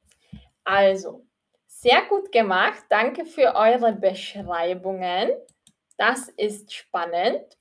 Also, 0.65 1.27
sehr 1.67 2.03
gut 2.09 2.33
gemacht. 2.33 2.85
Danke 2.89 3.25
für 3.25 3.55
eure 3.55 3.93
Beschreibungen. 3.93 5.31
Das 5.97 6.29
ist 6.31 6.73
spannend. 6.73 7.59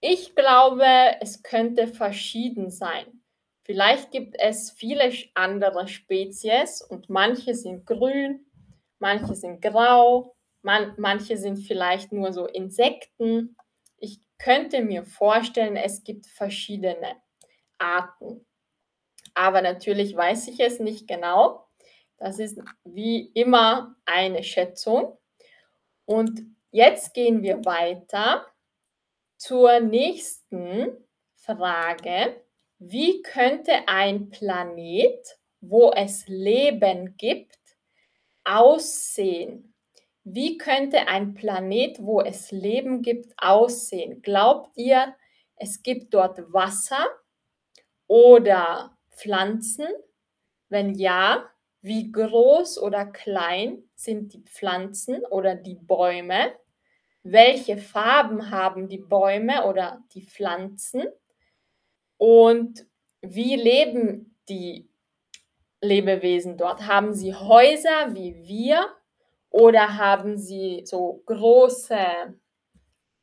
Ich 0.00 0.34
glaube, 0.36 0.86
es 1.20 1.42
könnte 1.42 1.88
verschieden 1.88 2.70
sein. 2.70 3.22
Vielleicht 3.64 4.12
gibt 4.12 4.36
es 4.38 4.70
viele 4.70 5.12
andere 5.34 5.88
Spezies 5.88 6.82
und 6.82 7.10
manche 7.10 7.54
sind 7.54 7.84
grün, 7.84 8.46
manche 8.98 9.34
sind 9.34 9.60
grau, 9.60 10.36
man, 10.62 10.94
manche 10.96 11.36
sind 11.36 11.58
vielleicht 11.58 12.12
nur 12.12 12.32
so 12.32 12.46
Insekten. 12.46 13.56
Ich 13.98 14.20
könnte 14.38 14.82
mir 14.82 15.04
vorstellen, 15.04 15.76
es 15.76 16.04
gibt 16.04 16.26
verschiedene 16.26 17.16
Arten. 17.78 18.46
Aber 19.34 19.62
natürlich 19.62 20.16
weiß 20.16 20.48
ich 20.48 20.60
es 20.60 20.80
nicht 20.80 21.06
genau. 21.06 21.68
Das 22.16 22.38
ist 22.38 22.60
wie 22.84 23.30
immer 23.34 23.96
eine 24.06 24.42
Schätzung. 24.42 25.18
Und 26.06 26.40
jetzt 26.70 27.14
gehen 27.14 27.42
wir 27.42 27.64
weiter 27.64 28.46
zur 29.38 29.80
nächsten 29.80 30.90
Frage. 31.36 32.42
Wie 32.78 33.22
könnte 33.22 33.72
ein 33.86 34.28
Planet, 34.28 35.38
wo 35.60 35.90
es 35.92 36.26
Leben 36.28 37.16
gibt, 37.16 37.56
aussehen? 38.44 39.74
Wie 40.24 40.58
könnte 40.58 41.08
ein 41.08 41.34
Planet, 41.34 41.98
wo 42.00 42.20
es 42.20 42.50
Leben 42.50 43.00
gibt, 43.00 43.32
aussehen? 43.38 44.20
Glaubt 44.22 44.76
ihr, 44.76 45.14
es 45.56 45.82
gibt 45.82 46.12
dort 46.12 46.52
Wasser 46.52 47.06
oder 48.06 48.96
Pflanzen? 49.10 49.86
Wenn 50.68 50.94
ja, 50.94 51.48
wie 51.80 52.12
groß 52.12 52.78
oder 52.78 53.06
klein 53.06 53.88
sind 53.94 54.34
die 54.34 54.42
Pflanzen 54.42 55.24
oder 55.24 55.54
die 55.54 55.76
Bäume? 55.76 56.52
Welche 57.22 57.76
Farben 57.78 58.50
haben 58.50 58.88
die 58.88 58.98
Bäume 58.98 59.66
oder 59.66 60.02
die 60.14 60.22
Pflanzen 60.22 61.04
und 62.16 62.86
wie 63.20 63.56
leben 63.56 64.36
die 64.48 64.88
Lebewesen 65.80 66.56
dort? 66.56 66.86
Haben 66.86 67.12
sie 67.14 67.34
Häuser 67.34 68.14
wie 68.14 68.34
wir 68.46 68.86
oder 69.50 69.96
haben 69.96 70.36
sie 70.36 70.82
so 70.84 71.22
große 71.26 71.98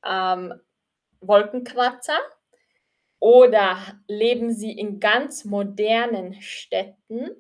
ähm, 0.06 0.54
Wolkenkratzer? 1.22 2.18
Oder 3.20 3.78
leben 4.08 4.54
sie 4.54 4.72
in 4.72 5.00
ganz 5.00 5.46
modernen 5.46 6.40
Städten? 6.42 7.32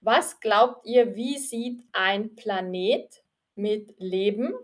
Was 0.00 0.40
glaubt 0.40 0.84
ihr, 0.84 1.16
wie 1.16 1.38
sieht 1.38 1.82
ein 1.92 2.34
Planet 2.34 3.24
mit 3.54 3.94
Leben 3.98 4.54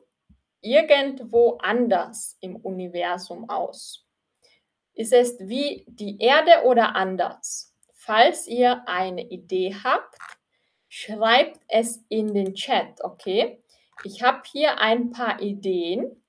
irgendwo 0.61 1.59
anders 1.59 2.37
im 2.41 2.57
Universum 2.57 3.49
aus? 3.49 4.07
Ist 4.95 5.13
es 5.13 5.39
wie 5.41 5.85
die 5.89 6.19
Erde 6.19 6.65
oder 6.65 6.95
anders? 6.95 7.75
Falls 7.95 8.47
ihr 8.47 8.83
eine 8.87 9.23
Idee 9.23 9.75
habt, 9.85 10.17
schreibt 10.89 11.61
es 11.69 12.05
in 12.09 12.35
den 12.35 12.55
Chat, 12.55 13.03
okay? 13.03 13.63
Ich 14.05 14.23
habe 14.23 14.43
hier 14.51 14.79
ein 14.79 15.11
paar 15.11 15.41
Ideen. 15.41 16.23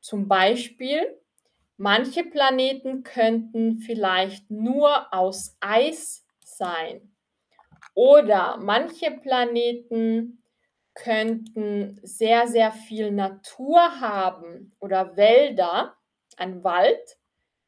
Zum 0.00 0.28
Beispiel, 0.28 1.18
manche 1.76 2.24
Planeten 2.24 3.02
könnten 3.02 3.78
vielleicht 3.78 4.50
nur 4.50 5.12
aus 5.12 5.56
Eis 5.60 6.26
sein. 6.40 7.14
Oder 7.94 8.56
manche 8.58 9.10
Planeten 9.10 10.42
könnten 10.98 12.00
sehr, 12.02 12.48
sehr 12.48 12.72
viel 12.72 13.12
Natur 13.12 14.00
haben 14.00 14.72
oder 14.80 15.16
Wälder, 15.16 15.96
ein 16.36 16.64
Wald 16.64 17.18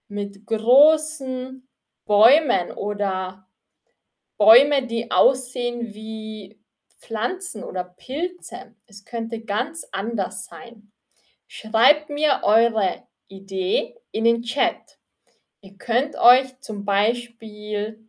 mit 0.09 0.45
großen 0.47 1.69
Bäumen 2.07 2.73
oder 2.73 3.47
Bäume, 4.37 4.87
die 4.87 5.12
aussehen 5.12 5.95
wie 5.95 6.61
Pflanzen 6.99 7.62
oder 7.62 7.85
Pilze. 7.85 8.75
Es 8.87 9.05
könnte 9.05 9.40
ganz 9.45 9.87
anders 9.93 10.47
sein. 10.47 10.90
Schreibt 11.47 12.11
mir 12.11 12.40
eure 12.43 13.07
Idee 13.29 13.97
in 14.11 14.25
den 14.25 14.43
Chat. 14.43 14.99
Ihr 15.61 15.77
könnt 15.79 16.16
euch 16.16 16.59
zum 16.61 16.85
Beispiel 16.85 18.09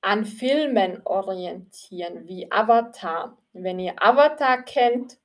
an 0.00 0.24
Filmen 0.24 1.02
orientieren, 1.04 2.26
wie 2.26 2.50
Avatar. 2.50 3.38
Wenn 3.62 3.78
ihr 3.78 3.94
Avatar 4.02 4.62
kennt, 4.62 5.18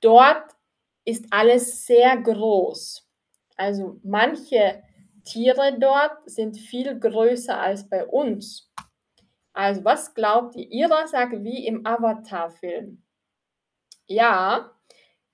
dort 0.00 0.44
ist 1.04 1.26
alles 1.30 1.86
sehr 1.86 2.16
groß. 2.16 3.06
Also 3.56 3.98
manche 4.02 4.82
Tiere 5.24 5.78
dort 5.78 6.18
sind 6.26 6.56
viel 6.56 6.98
größer 6.98 7.58
als 7.58 7.88
bei 7.88 8.06
uns. 8.06 8.72
Also 9.52 9.84
was 9.84 10.14
glaubt 10.14 10.54
ihr? 10.56 10.70
Ira 10.70 11.06
sagt 11.06 11.42
wie 11.42 11.66
im 11.66 11.84
Avatar-Film. 11.84 13.02
Ja, 14.06 14.70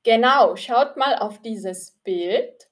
genau. 0.03 0.57
Schaut 0.57 0.97
mal 0.97 1.17
auf 1.19 1.43
dieses 1.43 1.93
Bild. 2.03 2.69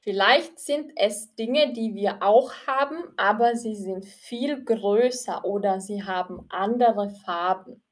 Vielleicht 0.00 0.58
sind 0.58 0.92
es 0.96 1.34
Dinge, 1.34 1.72
die 1.72 1.94
wir 1.94 2.22
auch 2.22 2.52
haben, 2.66 3.02
aber 3.16 3.56
sie 3.56 3.74
sind 3.74 4.06
viel 4.06 4.64
größer 4.64 5.44
oder 5.44 5.80
sie 5.80 6.04
haben 6.04 6.46
andere 6.48 7.10
Farben. 7.10 7.82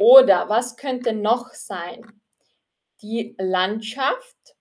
Oder 0.00 0.48
was 0.48 0.78
könnte 0.78 1.12
noch 1.12 1.52
sein? 1.52 2.22
Die 3.02 3.36
Landschaft 3.38 4.56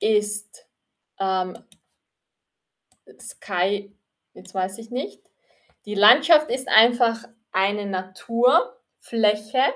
ist 0.00 0.66
ähm, 1.20 1.58
Sky, 3.20 3.94
jetzt 4.32 4.54
weiß 4.54 4.78
ich 4.78 4.90
nicht. 4.90 5.20
Die 5.84 5.94
Landschaft 5.94 6.50
ist 6.50 6.68
einfach 6.68 7.22
eine 7.50 7.84
Naturfläche 7.84 9.74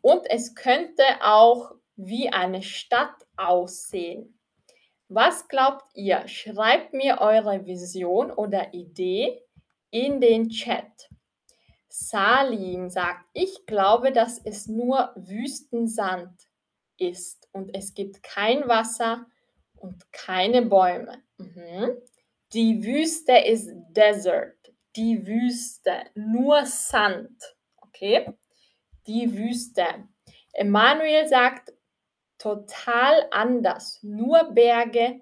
und 0.00 0.24
es 0.30 0.54
könnte 0.54 1.04
auch 1.20 1.72
wie 1.96 2.30
eine 2.30 2.62
Stadt 2.62 3.26
aussehen. 3.36 4.40
Was 5.08 5.46
glaubt 5.48 5.84
ihr? 5.92 6.26
Schreibt 6.26 6.94
mir 6.94 7.20
eure 7.20 7.66
Vision 7.66 8.30
oder 8.30 8.72
Idee 8.72 9.42
in 9.90 10.22
den 10.22 10.48
Chat. 10.48 11.11
Salim 11.94 12.88
sagt, 12.88 13.26
ich 13.34 13.66
glaube, 13.66 14.12
dass 14.12 14.38
es 14.38 14.66
nur 14.66 15.12
Wüstensand 15.14 16.48
ist 16.96 17.50
und 17.52 17.76
es 17.76 17.92
gibt 17.92 18.22
kein 18.22 18.66
Wasser 18.66 19.26
und 19.76 20.10
keine 20.10 20.62
Bäume. 20.62 21.22
Mhm. 21.36 21.90
Die 22.54 22.82
Wüste 22.82 23.36
ist 23.36 23.70
Desert. 23.90 24.56
Die 24.96 25.26
Wüste, 25.26 26.04
nur 26.14 26.64
Sand. 26.64 27.42
Okay? 27.76 28.32
Die 29.06 29.36
Wüste. 29.36 29.84
Emanuel 30.54 31.28
sagt, 31.28 31.74
total 32.38 33.26
anders. 33.32 33.98
Nur 34.02 34.44
Berge, 34.54 35.20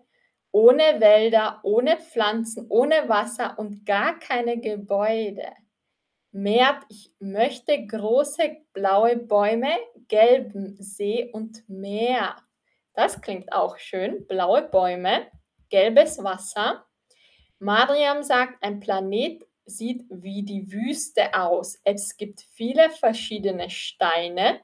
ohne 0.52 1.00
Wälder, 1.00 1.58
ohne 1.64 1.96
Pflanzen, 1.96 2.66
ohne 2.68 3.08
Wasser 3.08 3.58
und 3.58 3.84
gar 3.84 4.20
keine 4.20 4.60
Gebäude. 4.60 5.50
Mert, 6.32 6.84
ich 6.88 7.12
möchte 7.18 7.86
große 7.86 8.58
blaue 8.72 9.16
Bäume, 9.16 9.72
gelben 10.08 10.76
See 10.80 11.30
und 11.32 11.68
Meer. 11.68 12.36
Das 12.94 13.20
klingt 13.20 13.52
auch 13.52 13.78
schön. 13.78 14.26
Blaue 14.26 14.62
Bäume, 14.62 15.26
gelbes 15.70 16.22
Wasser. 16.22 16.86
Mariam 17.58 18.22
sagt, 18.22 18.62
ein 18.62 18.80
Planet 18.80 19.44
sieht 19.64 20.04
wie 20.08 20.42
die 20.42 20.70
Wüste 20.72 21.34
aus. 21.34 21.80
Es 21.84 22.16
gibt 22.16 22.40
viele 22.52 22.90
verschiedene 22.90 23.70
Steine 23.70 24.60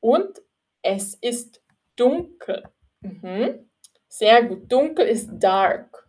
und 0.00 0.40
es 0.82 1.14
ist 1.14 1.62
dunkel. 1.96 2.68
Mhm. 3.00 3.68
Sehr 4.08 4.44
gut. 4.44 4.70
Dunkel 4.70 5.06
ist 5.06 5.30
dark. 5.32 6.08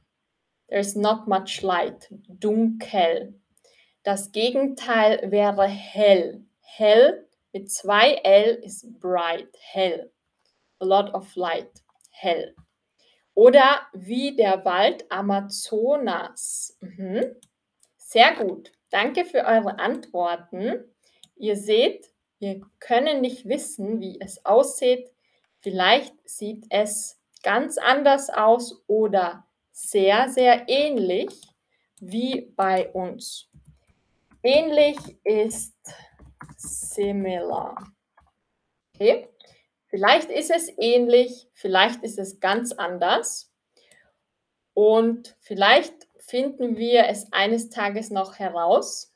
There's 0.67 0.95
not 0.95 1.27
much 1.27 1.61
light. 1.61 2.07
Dunkel. 2.27 3.33
Das 4.07 4.31
Gegenteil 4.31 5.31
wäre 5.31 5.67
hell. 5.67 6.45
Hell 6.61 7.27
mit 7.51 7.69
zwei 7.69 8.13
L 8.23 8.55
ist 8.63 8.97
bright, 9.01 9.49
hell. 9.59 10.13
A 10.79 10.85
lot 10.85 11.13
of 11.13 11.35
light, 11.35 11.83
hell. 12.11 12.55
Oder 13.33 13.81
wie 13.91 14.33
der 14.33 14.63
Wald 14.63 15.11
Amazonas. 15.11 16.77
Mhm. 16.79 17.35
Sehr 17.97 18.33
gut. 18.35 18.71
Danke 18.91 19.25
für 19.25 19.43
eure 19.43 19.77
Antworten. 19.77 20.85
Ihr 21.35 21.57
seht, 21.57 22.09
wir 22.39 22.61
können 22.79 23.19
nicht 23.19 23.49
wissen, 23.49 23.99
wie 23.99 24.21
es 24.21 24.45
aussieht, 24.45 25.11
Vielleicht 25.59 26.13
sieht 26.23 26.65
es 26.69 27.19
ganz 27.43 27.77
anders 27.77 28.29
aus 28.29 28.83
oder 28.87 29.45
sehr, 29.73 30.29
sehr 30.29 30.69
ähnlich 30.69 31.29
wie 31.99 32.53
bei 32.55 32.89
uns. 32.93 33.49
Ähnlich 34.43 34.97
ist 35.23 35.75
similar. 36.57 37.91
Okay? 38.95 39.29
Vielleicht 39.87 40.29
ist 40.29 40.51
es 40.51 40.71
ähnlich, 40.77 41.47
vielleicht 41.53 42.03
ist 42.03 42.19
es 42.19 42.39
ganz 42.39 42.71
anders. 42.73 43.51
Und 44.73 45.35
vielleicht 45.39 46.07
finden 46.17 46.77
wir 46.77 47.05
es 47.07 47.31
eines 47.31 47.69
Tages 47.69 48.09
noch 48.09 48.37
heraus. 48.37 49.13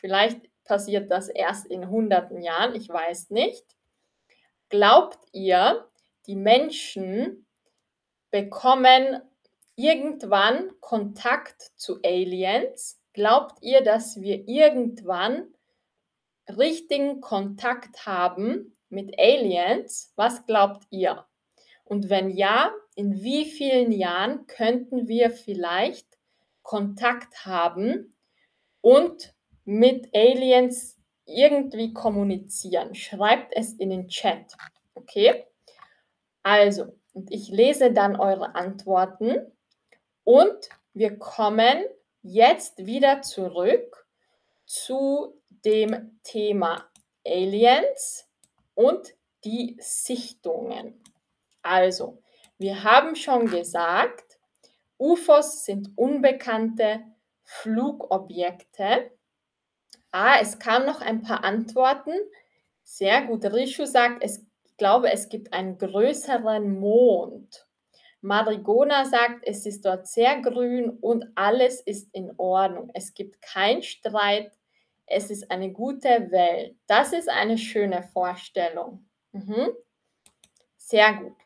Vielleicht 0.00 0.40
passiert 0.64 1.10
das 1.10 1.28
erst 1.28 1.66
in 1.66 1.88
hunderten 1.88 2.40
Jahren, 2.40 2.74
ich 2.74 2.88
weiß 2.88 3.30
nicht. 3.30 3.64
Glaubt 4.68 5.18
ihr, 5.32 5.88
die 6.26 6.36
Menschen 6.36 7.46
bekommen 8.30 9.20
irgendwann 9.76 10.70
Kontakt 10.80 11.60
zu 11.76 12.00
Aliens? 12.02 13.00
Glaubt 13.14 13.62
ihr, 13.62 13.80
dass 13.80 14.20
wir 14.20 14.48
irgendwann 14.48 15.54
richtigen 16.48 17.20
Kontakt 17.20 18.06
haben 18.06 18.76
mit 18.88 19.16
Aliens? 19.18 20.12
Was 20.16 20.44
glaubt 20.46 20.84
ihr? 20.90 21.24
Und 21.84 22.10
wenn 22.10 22.28
ja, 22.28 22.72
in 22.96 23.22
wie 23.22 23.44
vielen 23.44 23.92
Jahren 23.92 24.48
könnten 24.48 25.06
wir 25.06 25.30
vielleicht 25.30 26.18
Kontakt 26.62 27.46
haben 27.46 28.16
und 28.80 29.32
mit 29.64 30.08
Aliens 30.12 31.00
irgendwie 31.24 31.92
kommunizieren? 31.92 32.96
Schreibt 32.96 33.54
es 33.56 33.74
in 33.74 33.90
den 33.90 34.08
Chat. 34.08 34.56
Okay? 34.94 35.44
Also, 36.42 36.98
ich 37.30 37.48
lese 37.48 37.92
dann 37.92 38.16
eure 38.16 38.56
Antworten 38.56 39.52
und 40.24 40.68
wir 40.94 41.16
kommen 41.16 41.84
jetzt 42.24 42.86
wieder 42.86 43.22
zurück 43.22 44.06
zu 44.64 45.40
dem 45.64 46.18
Thema 46.24 46.88
Aliens 47.24 48.26
und 48.74 49.14
die 49.44 49.76
Sichtungen. 49.78 51.00
Also, 51.62 52.22
wir 52.58 52.82
haben 52.82 53.14
schon 53.14 53.46
gesagt, 53.46 54.38
UFOs 54.98 55.64
sind 55.66 55.90
unbekannte 55.96 57.02
Flugobjekte. 57.42 59.10
Ah, 60.10 60.38
es 60.40 60.58
kamen 60.58 60.86
noch 60.86 61.02
ein 61.02 61.22
paar 61.22 61.44
Antworten. 61.44 62.14
Sehr 62.82 63.26
gut. 63.26 63.44
Rishu 63.44 63.84
sagt, 63.84 64.22
es, 64.22 64.46
ich 64.64 64.76
glaube, 64.78 65.10
es 65.12 65.28
gibt 65.28 65.52
einen 65.52 65.76
größeren 65.76 66.78
Mond. 66.78 67.63
Marigona 68.24 69.04
sagt, 69.04 69.46
es 69.46 69.66
ist 69.66 69.84
dort 69.84 70.06
sehr 70.06 70.40
grün 70.40 70.88
und 70.88 71.26
alles 71.34 71.82
ist 71.82 72.08
in 72.14 72.32
Ordnung. 72.38 72.90
Es 72.94 73.12
gibt 73.12 73.42
keinen 73.42 73.82
Streit. 73.82 74.50
Es 75.04 75.28
ist 75.28 75.50
eine 75.50 75.70
gute 75.70 76.30
Welt. 76.30 76.74
Das 76.86 77.12
ist 77.12 77.28
eine 77.28 77.58
schöne 77.58 78.02
Vorstellung. 78.02 79.06
Mhm. 79.32 79.72
Sehr 80.78 81.12
gut. 81.12 81.36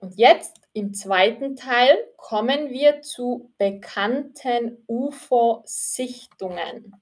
Und 0.00 0.18
jetzt 0.18 0.60
im 0.72 0.92
zweiten 0.92 1.54
Teil 1.54 1.96
kommen 2.16 2.70
wir 2.70 3.00
zu 3.02 3.52
bekannten 3.56 4.82
UFO-Sichtungen. 4.88 6.96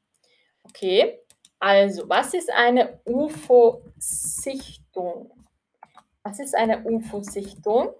Okay, 0.62 1.20
also 1.58 2.06
was 2.06 2.34
ist 2.34 2.52
eine 2.52 3.00
UFO-Sichtung? 3.06 5.32
Was 6.22 6.38
ist 6.38 6.54
eine 6.54 6.84
UFO-Sichtung? 6.84 7.94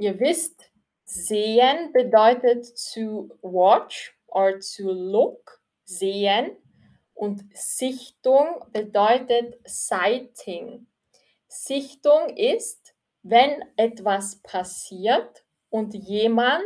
Ihr 0.00 0.18
wisst, 0.18 0.72
sehen 1.04 1.92
bedeutet 1.92 2.74
to 2.94 3.28
watch 3.42 4.16
or 4.28 4.58
to 4.58 4.90
look, 4.90 5.60
sehen. 5.84 6.56
Und 7.12 7.44
Sichtung 7.54 8.64
bedeutet 8.72 9.60
sighting. 9.66 10.86
Sichtung 11.48 12.34
ist, 12.34 12.94
wenn 13.22 13.62
etwas 13.76 14.36
passiert 14.42 15.44
und 15.68 15.92
jemand, 15.92 16.64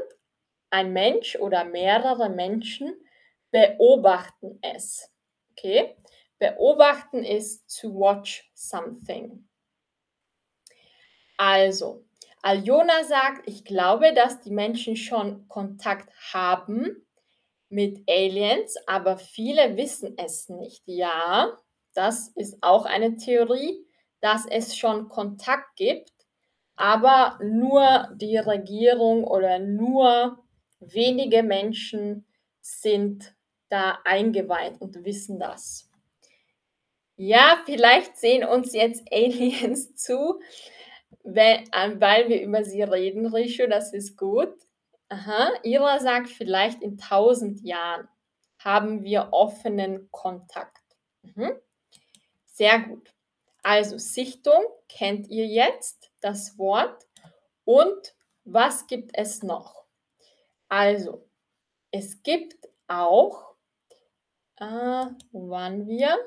ein 0.71 0.93
Mensch 0.93 1.35
oder 1.35 1.65
mehrere 1.65 2.29
Menschen 2.29 2.95
beobachten 3.51 4.61
es. 4.63 5.11
Okay? 5.51 5.97
Beobachten 6.39 7.25
ist 7.25 7.81
to 7.81 7.93
watch 7.93 8.49
something. 8.55 9.49
Also, 11.37 12.04
Aljona 12.45 13.05
sagt, 13.05 13.49
ich 13.49 13.65
glaube, 13.65 14.13
dass 14.13 14.41
die 14.41 14.51
Menschen 14.51 14.97
schon 14.97 15.49
Kontakt 15.49 16.11
haben 16.35 17.07
mit 17.71 18.07
Aliens, 18.07 18.77
aber 18.87 19.17
viele 19.17 19.79
wissen 19.79 20.19
es 20.19 20.51
nicht. 20.51 20.83
Ja, 20.85 21.57
das 21.95 22.29
ist 22.37 22.59
auch 22.61 22.85
eine 22.85 23.17
Theorie, 23.17 23.87
dass 24.21 24.45
es 24.45 24.77
schon 24.77 25.09
Kontakt 25.09 25.75
gibt, 25.77 26.13
aber 26.77 27.39
nur 27.43 28.11
die 28.15 28.37
Regierung 28.37 29.25
oder 29.25 29.59
nur 29.59 30.45
wenige 30.81 31.43
Menschen 31.43 32.27
sind 32.61 33.35
da 33.71 34.01
eingeweiht 34.05 34.83
und 34.83 35.03
wissen 35.07 35.39
das. 35.39 35.89
Ja, 37.17 37.63
vielleicht 37.65 38.19
sehen 38.19 38.45
uns 38.45 38.75
jetzt 38.75 39.03
Aliens 39.11 39.95
zu, 39.97 40.41
weil 41.25 42.29
wir 42.29 42.43
über 42.43 42.65
sie 42.65 42.83
reden, 42.83 43.27
Risho, 43.27 43.67
das 43.67 43.93
ist 43.93 44.17
gut. 44.17 44.55
Aha, 45.09 45.51
Ira 45.63 45.99
sagt, 45.99 46.29
vielleicht 46.29 46.83
in 46.83 46.99
tausend 46.99 47.61
Jahren 47.63 48.09
haben 48.59 49.03
wir 49.03 49.29
offenen 49.33 50.09
Kontakt. 50.11 50.83
Mhm. 51.23 51.53
Sehr 52.47 52.81
gut. 52.81 53.13
Also 53.63 53.99
Sichtung 53.99 54.63
kennt 54.89 55.29
ihr 55.29 55.47
jetzt, 55.47 56.11
das 56.21 56.59
Wort. 56.59 57.07
Und 57.65 58.15
was 58.45 58.87
gibt 58.87 59.13
es 59.15 59.43
noch? 59.43 59.85
Also, 60.69 61.27
es 61.91 62.23
gibt 62.23 62.69
auch, 62.89 63.55
äh, 64.57 65.07
wo 65.33 65.49
waren 65.49 65.87
wir? 65.87 66.19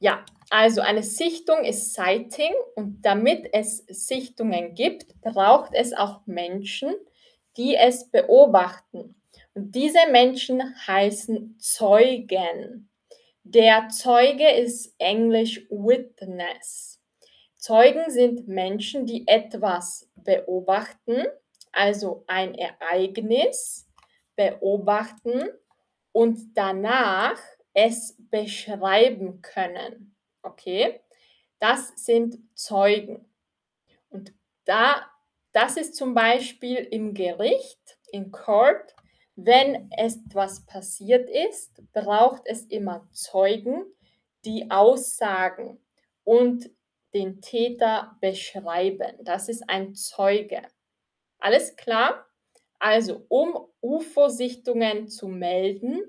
Ja, 0.00 0.24
also 0.48 0.80
eine 0.80 1.02
Sichtung 1.02 1.62
ist 1.64 1.92
Sighting 1.92 2.52
und 2.74 3.02
damit 3.02 3.50
es 3.52 3.84
Sichtungen 3.86 4.74
gibt, 4.74 5.20
braucht 5.20 5.74
es 5.74 5.92
auch 5.92 6.26
Menschen, 6.26 6.94
die 7.58 7.76
es 7.76 8.10
beobachten. 8.10 9.14
Und 9.54 9.74
diese 9.74 10.10
Menschen 10.10 10.62
heißen 10.86 11.58
Zeugen. 11.58 12.88
Der 13.42 13.88
Zeuge 13.90 14.50
ist 14.50 14.94
Englisch 14.98 15.66
Witness. 15.68 16.98
Zeugen 17.56 18.10
sind 18.10 18.48
Menschen, 18.48 19.04
die 19.04 19.28
etwas 19.28 20.08
beobachten, 20.14 21.26
also 21.72 22.24
ein 22.26 22.54
Ereignis 22.54 23.86
beobachten 24.34 25.50
und 26.12 26.38
danach 26.54 27.38
es 27.74 28.16
beschreiben 28.30 29.42
können. 29.42 30.16
Okay? 30.42 31.00
Das 31.58 31.92
sind 31.96 32.38
Zeugen. 32.54 33.28
Und 34.08 34.32
da, 34.64 35.10
das 35.52 35.76
ist 35.76 35.94
zum 35.94 36.14
Beispiel 36.14 36.76
im 36.76 37.14
Gericht, 37.14 37.98
in 38.12 38.32
Court, 38.32 38.94
wenn 39.36 39.90
etwas 39.92 40.66
passiert 40.66 41.28
ist, 41.30 41.82
braucht 41.92 42.42
es 42.44 42.64
immer 42.64 43.08
Zeugen, 43.12 43.84
die 44.44 44.70
aussagen 44.70 45.80
und 46.24 46.70
den 47.14 47.40
Täter 47.40 48.16
beschreiben. 48.20 49.12
Das 49.22 49.48
ist 49.48 49.68
ein 49.68 49.94
Zeuge. 49.94 50.62
Alles 51.38 51.76
klar? 51.76 52.26
Also, 52.78 53.24
um 53.28 53.66
UFO-Sichtungen 53.80 55.08
zu 55.08 55.28
melden, 55.28 56.02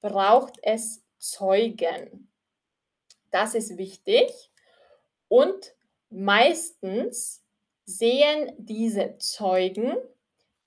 braucht 0.00 0.58
es 0.62 1.03
Zeugen. 1.24 2.30
Das 3.30 3.54
ist 3.54 3.78
wichtig. 3.78 4.30
Und 5.28 5.74
meistens 6.10 7.42
sehen 7.86 8.52
diese 8.58 9.16
Zeugen 9.18 9.96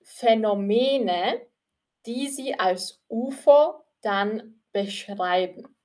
Phänomene, 0.02 1.46
die 2.06 2.28
sie 2.28 2.58
als 2.58 3.00
UFO 3.08 3.84
dann 4.00 4.60
beschreiben. 4.72 5.76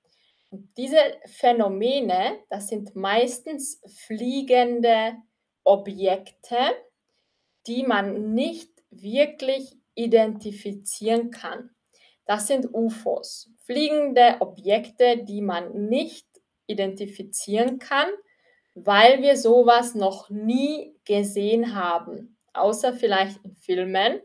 Und 0.49 0.75
diese 0.77 1.19
Phänomene, 1.25 2.39
das 2.49 2.67
sind 2.67 2.95
meistens 2.95 3.79
fliegende 4.07 5.17
Objekte, 5.63 6.57
die 7.67 7.83
man 7.83 8.33
nicht 8.33 8.71
wirklich 8.89 9.77
identifizieren 9.93 11.31
kann. 11.31 11.69
Das 12.25 12.47
sind 12.47 12.73
UFOs, 12.73 13.49
fliegende 13.65 14.37
Objekte, 14.39 15.23
die 15.23 15.41
man 15.41 15.87
nicht 15.89 16.27
identifizieren 16.67 17.79
kann, 17.79 18.07
weil 18.75 19.21
wir 19.21 19.37
sowas 19.37 19.93
noch 19.93 20.29
nie 20.29 20.95
gesehen 21.05 21.75
haben, 21.75 22.37
außer 22.53 22.93
vielleicht 22.93 23.43
in 23.43 23.55
Filmen. 23.55 24.21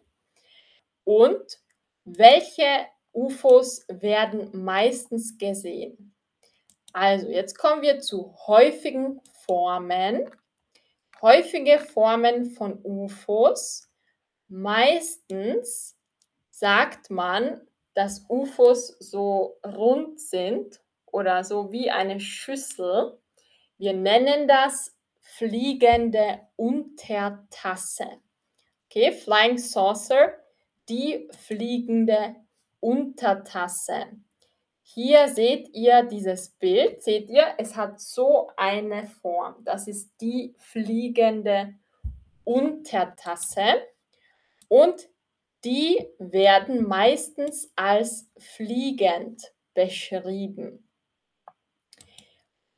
Und 1.05 1.59
welche 2.05 2.87
UFOs 3.13 3.85
werden 3.89 4.51
meistens 4.53 5.37
gesehen? 5.37 6.15
Also, 6.93 7.29
jetzt 7.29 7.59
kommen 7.59 7.83
wir 7.83 8.01
zu 8.01 8.35
häufigen 8.47 9.21
Formen. 9.45 10.31
Häufige 11.21 11.81
Formen 11.81 12.53
von 12.53 12.79
UFOs 12.83 13.89
Meistens 14.49 15.95
sagt 16.51 17.11
man, 17.11 17.61
dass 17.99 18.25
UFOs 18.29 18.97
so 19.01 19.59
rund 19.67 20.21
sind 20.21 20.81
oder 21.07 21.43
so 21.43 21.73
wie 21.73 21.91
eine 21.91 22.21
Schüssel. 22.21 23.19
Wir 23.77 23.93
nennen 23.93 24.47
das 24.47 24.97
fliegende 25.19 26.43
Untertasse. 26.55 28.07
Okay, 28.85 29.11
Flying 29.11 29.59
Saucer, 29.59 30.33
die 30.89 31.29
fliegende 31.41 32.37
Untertasse. 32.79 34.07
Hier 34.85 35.27
seht 35.27 35.75
ihr 35.75 36.05
dieses 36.05 36.51
Bild, 36.51 37.03
seht 37.03 37.29
ihr, 37.29 37.49
es 37.59 37.75
hat 37.75 38.01
so 38.01 38.49
eine 38.57 39.09
Form. 39.09 39.57
Das 39.65 39.89
ist 39.89 40.13
die 40.21 40.55
fliegende 40.57 41.75
Untertasse 42.45 43.83
und 44.69 45.09
die 45.65 46.09
werden 46.19 46.87
meistens 46.87 47.73
als 47.77 48.31
fliegend 48.39 49.53
beschrieben. 49.75 50.89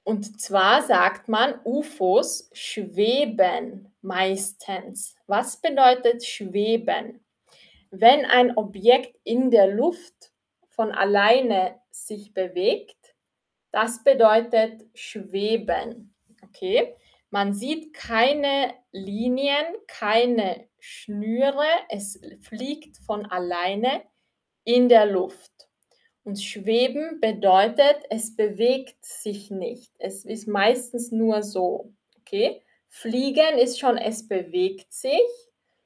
Und 0.02 0.40
zwar 0.40 0.82
sagt 0.82 1.28
man, 1.28 1.60
UFOs 1.64 2.50
schweben 2.52 3.94
meistens. 4.00 5.14
Was 5.26 5.60
bedeutet 5.60 6.24
schweben? 6.24 7.24
Wenn 7.90 8.24
ein 8.24 8.56
Objekt 8.56 9.16
in 9.24 9.50
der 9.50 9.68
Luft 9.68 10.32
von 10.68 10.92
alleine 10.92 11.80
sich 11.90 12.32
bewegt, 12.32 13.14
das 13.72 14.02
bedeutet 14.02 14.84
schweben. 14.94 16.14
Okay? 16.42 16.96
Man 17.30 17.54
sieht 17.54 17.94
keine 17.94 18.74
Linien, 18.90 19.66
keine 19.86 20.68
Schnüre, 20.80 21.66
es 21.88 22.20
fliegt 22.40 22.96
von 22.98 23.24
alleine 23.26 24.02
in 24.64 24.88
der 24.88 25.06
Luft. 25.06 25.52
Und 26.24 26.42
schweben 26.42 27.20
bedeutet, 27.20 27.96
es 28.10 28.34
bewegt 28.34 29.04
sich 29.04 29.50
nicht. 29.50 29.92
Es 29.98 30.24
ist 30.24 30.48
meistens 30.48 31.12
nur 31.12 31.42
so. 31.42 31.94
Okay? 32.20 32.62
Fliegen 32.88 33.58
ist 33.58 33.78
schon, 33.78 33.96
es 33.96 34.26
bewegt 34.26 34.92
sich. 34.92 35.20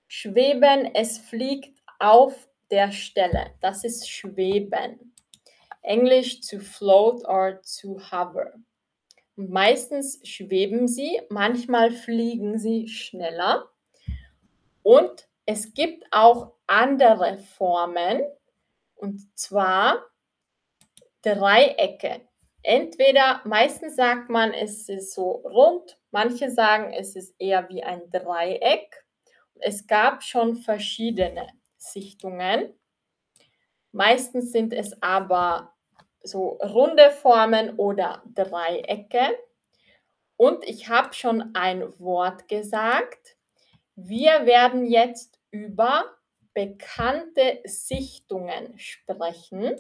Schweben, 0.09 0.94
es 0.94 1.18
fliegt 1.18 1.78
auf 1.98 2.48
der 2.70 2.90
Stelle. 2.90 3.52
Das 3.61 3.85
ist 3.85 4.09
schweben. 4.09 5.14
Englisch 5.83 6.40
to 6.40 6.59
float 6.59 7.22
or 7.26 7.61
to 7.80 8.00
hover. 8.11 8.54
Meistens 9.37 10.20
schweben 10.23 10.87
sie, 10.87 11.20
manchmal 11.29 11.90
fliegen 11.90 12.59
sie 12.59 12.88
schneller. 12.88 13.68
Und 14.83 15.29
es 15.44 15.75
gibt 15.75 16.05
auch 16.12 16.53
andere 16.66 17.38
Formen, 17.38 18.23
und 18.94 19.37
zwar 19.37 20.05
Dreiecke. 21.23 22.23
Entweder, 22.62 23.42
meistens 23.44 23.97
sagt 23.97 24.31
man, 24.31 24.53
es 24.55 24.88
ist 24.88 25.12
so 25.14 25.33
rund, 25.33 25.99
manche 26.12 26.51
sagen, 26.51 26.92
es 26.92 27.16
ist 27.16 27.35
eher 27.38 27.68
wie 27.68 27.83
ein 27.83 28.09
Dreieck. 28.11 29.05
Es 29.57 29.87
gab 29.87 30.23
schon 30.23 30.57
verschiedene 30.57 31.47
Sichtungen. 31.77 32.73
Meistens 33.92 34.53
sind 34.53 34.73
es 34.73 35.01
aber 35.03 35.73
so 36.24 36.58
runde 36.62 37.10
Formen 37.10 37.76
oder 37.76 38.22
Dreiecke. 38.34 39.38
Und 40.37 40.64
ich 40.64 40.88
habe 40.88 41.14
schon 41.14 41.54
ein 41.54 41.98
Wort 42.00 42.48
gesagt. 42.48 43.37
Wir 43.94 44.46
werden 44.46 44.84
jetzt 44.87 45.38
über 45.50 46.10
bekannte 46.54 47.60
Sichtungen 47.64 48.78
sprechen 48.78 49.76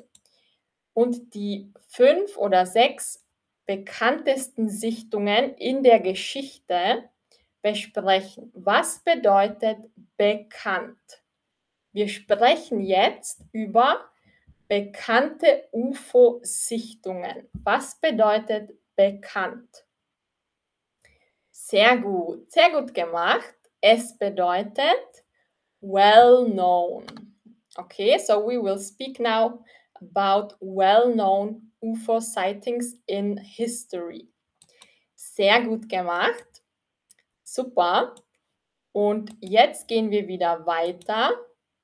und 0.92 1.34
die 1.34 1.72
fünf 1.88 2.36
oder 2.36 2.66
sechs 2.66 3.24
bekanntesten 3.66 4.68
Sichtungen 4.68 5.54
in 5.56 5.82
der 5.82 6.00
Geschichte 6.00 7.08
besprechen. 7.62 8.52
Was 8.54 9.02
bedeutet 9.02 9.78
bekannt? 10.16 11.22
Wir 11.92 12.08
sprechen 12.08 12.80
jetzt 12.80 13.42
über 13.52 14.04
bekannte 14.68 15.68
UFO-Sichtungen. 15.72 17.48
Was 17.64 18.00
bedeutet 18.00 18.72
bekannt? 18.96 19.84
Sehr 21.50 21.98
gut, 21.98 22.50
sehr 22.50 22.70
gut 22.70 22.94
gemacht. 22.94 23.54
Es 23.80 24.16
bedeutet 24.18 25.24
well 25.80 26.44
known. 26.50 27.04
Okay, 27.76 28.18
so 28.18 28.38
we 28.38 28.56
will 28.58 28.78
speak 28.78 29.18
now 29.18 29.64
about 30.00 30.54
well-known 30.60 31.72
UFO 31.82 32.20
sightings 32.20 32.96
in 33.06 33.36
history. 33.36 34.28
Sehr 35.14 35.60
gut 35.62 35.88
gemacht. 35.88 36.62
Super. 37.42 38.14
Und 38.92 39.36
jetzt 39.40 39.88
gehen 39.88 40.10
wir 40.10 40.28
wieder 40.28 40.66
weiter 40.66 41.32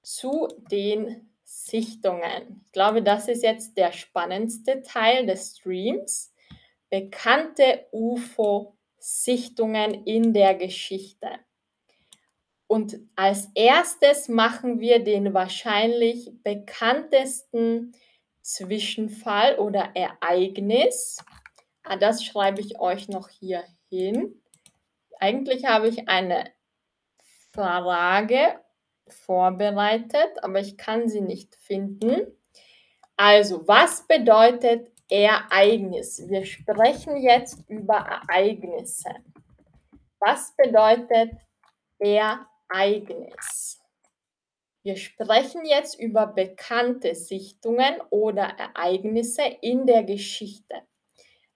zu 0.02 0.48
den 0.70 1.29
Sichtungen. 1.50 2.62
Ich 2.64 2.72
glaube, 2.72 3.02
das 3.02 3.26
ist 3.26 3.42
jetzt 3.42 3.76
der 3.76 3.90
spannendste 3.90 4.82
Teil 4.82 5.26
des 5.26 5.56
Streams. 5.56 6.32
Bekannte 6.90 7.88
UFO-Sichtungen 7.90 10.04
in 10.04 10.32
der 10.32 10.54
Geschichte. 10.54 11.28
Und 12.68 13.00
als 13.16 13.48
erstes 13.56 14.28
machen 14.28 14.78
wir 14.78 15.02
den 15.02 15.34
wahrscheinlich 15.34 16.30
bekanntesten 16.44 17.96
Zwischenfall 18.42 19.58
oder 19.58 19.90
Ereignis. 19.94 21.18
Ah, 21.82 21.96
das 21.96 22.24
schreibe 22.24 22.60
ich 22.60 22.78
euch 22.78 23.08
noch 23.08 23.28
hier 23.28 23.64
hin. 23.88 24.40
Eigentlich 25.18 25.64
habe 25.64 25.88
ich 25.88 26.08
eine 26.08 26.52
Frage 27.50 28.60
vorbereitet, 29.12 30.42
aber 30.42 30.60
ich 30.60 30.76
kann 30.76 31.08
sie 31.08 31.20
nicht 31.20 31.54
finden. 31.56 32.26
Also, 33.16 33.66
was 33.68 34.06
bedeutet 34.06 34.90
Ereignis? 35.08 36.22
Wir 36.28 36.44
sprechen 36.44 37.16
jetzt 37.16 37.58
über 37.68 37.96
Ereignisse. 37.96 39.10
Was 40.18 40.54
bedeutet 40.56 41.32
Ereignis? 41.98 43.80
Wir 44.82 44.96
sprechen 44.96 45.66
jetzt 45.66 46.00
über 46.00 46.26
bekannte 46.26 47.14
Sichtungen 47.14 48.00
oder 48.08 48.44
Ereignisse 48.44 49.42
in 49.60 49.84
der 49.86 50.04
Geschichte. 50.04 50.82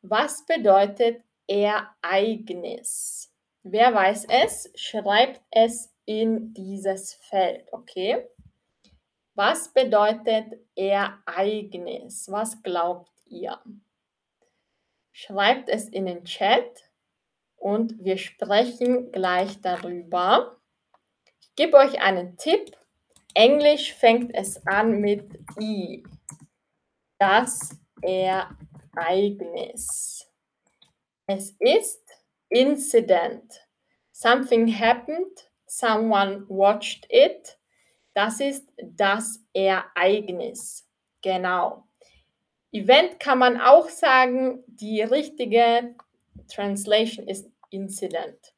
Was 0.03 0.45
bedeutet 0.45 1.23
Ereignis? 1.47 3.33
Wer 3.63 3.95
weiß 3.95 4.27
es? 4.29 4.71
Schreibt 4.75 5.41
es 5.51 5.94
in 6.07 6.53
dieses 6.55 7.15
Feld, 7.15 7.73
okay? 7.73 8.27
Was 9.35 9.73
bedeutet 9.73 10.61
Ereignis? 10.77 12.31
Was 12.31 12.63
glaubt 12.63 13.11
ihr? 13.27 13.59
Schreibt 15.13 15.69
es 15.69 15.89
in 15.89 16.07
den 16.07 16.25
Chat 16.25 16.91
und 17.57 18.05
wir 18.05 18.19
sprechen 18.19 19.11
gleich 19.11 19.61
darüber. 19.61 20.61
Ich 21.41 21.55
gebe 21.57 21.77
euch 21.77 22.01
einen 22.01 22.37
Tipp. 22.37 22.77
Englisch 23.35 23.95
fängt 23.95 24.33
es 24.35 24.65
an 24.67 25.01
mit 25.01 25.39
I. 25.59 26.05
Das 27.19 27.71
Ereignis. 28.03 28.53
Es 31.27 31.57
ist 31.59 32.03
Incident. 32.49 33.67
Something 34.13 34.69
happened, 34.69 35.51
someone 35.79 36.45
watched 36.49 37.07
it. 37.11 37.59
Das 38.15 38.41
ist 38.41 38.73
das 38.83 39.41
Ereignis. 39.53 40.89
Genau. 41.23 41.85
Event 42.71 43.19
kann 43.19 43.39
man 43.39 43.61
auch 43.61 43.89
sagen, 43.89 44.63
die 44.67 45.03
richtige 45.03 45.95
Translation 46.49 47.27
ist 47.29 47.51
Incident. 47.71 48.55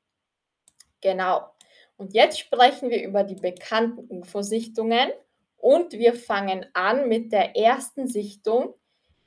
Genau. 1.00 1.50
Und 1.96 2.14
jetzt 2.14 2.38
sprechen 2.38 2.90
wir 2.90 3.02
über 3.02 3.24
die 3.24 3.36
bekannten 3.36 4.06
UFO-Sichtungen 4.10 5.10
und 5.56 5.92
wir 5.92 6.14
fangen 6.14 6.66
an 6.74 7.08
mit 7.08 7.32
der 7.32 7.56
ersten 7.56 8.08
Sichtung, 8.08 8.74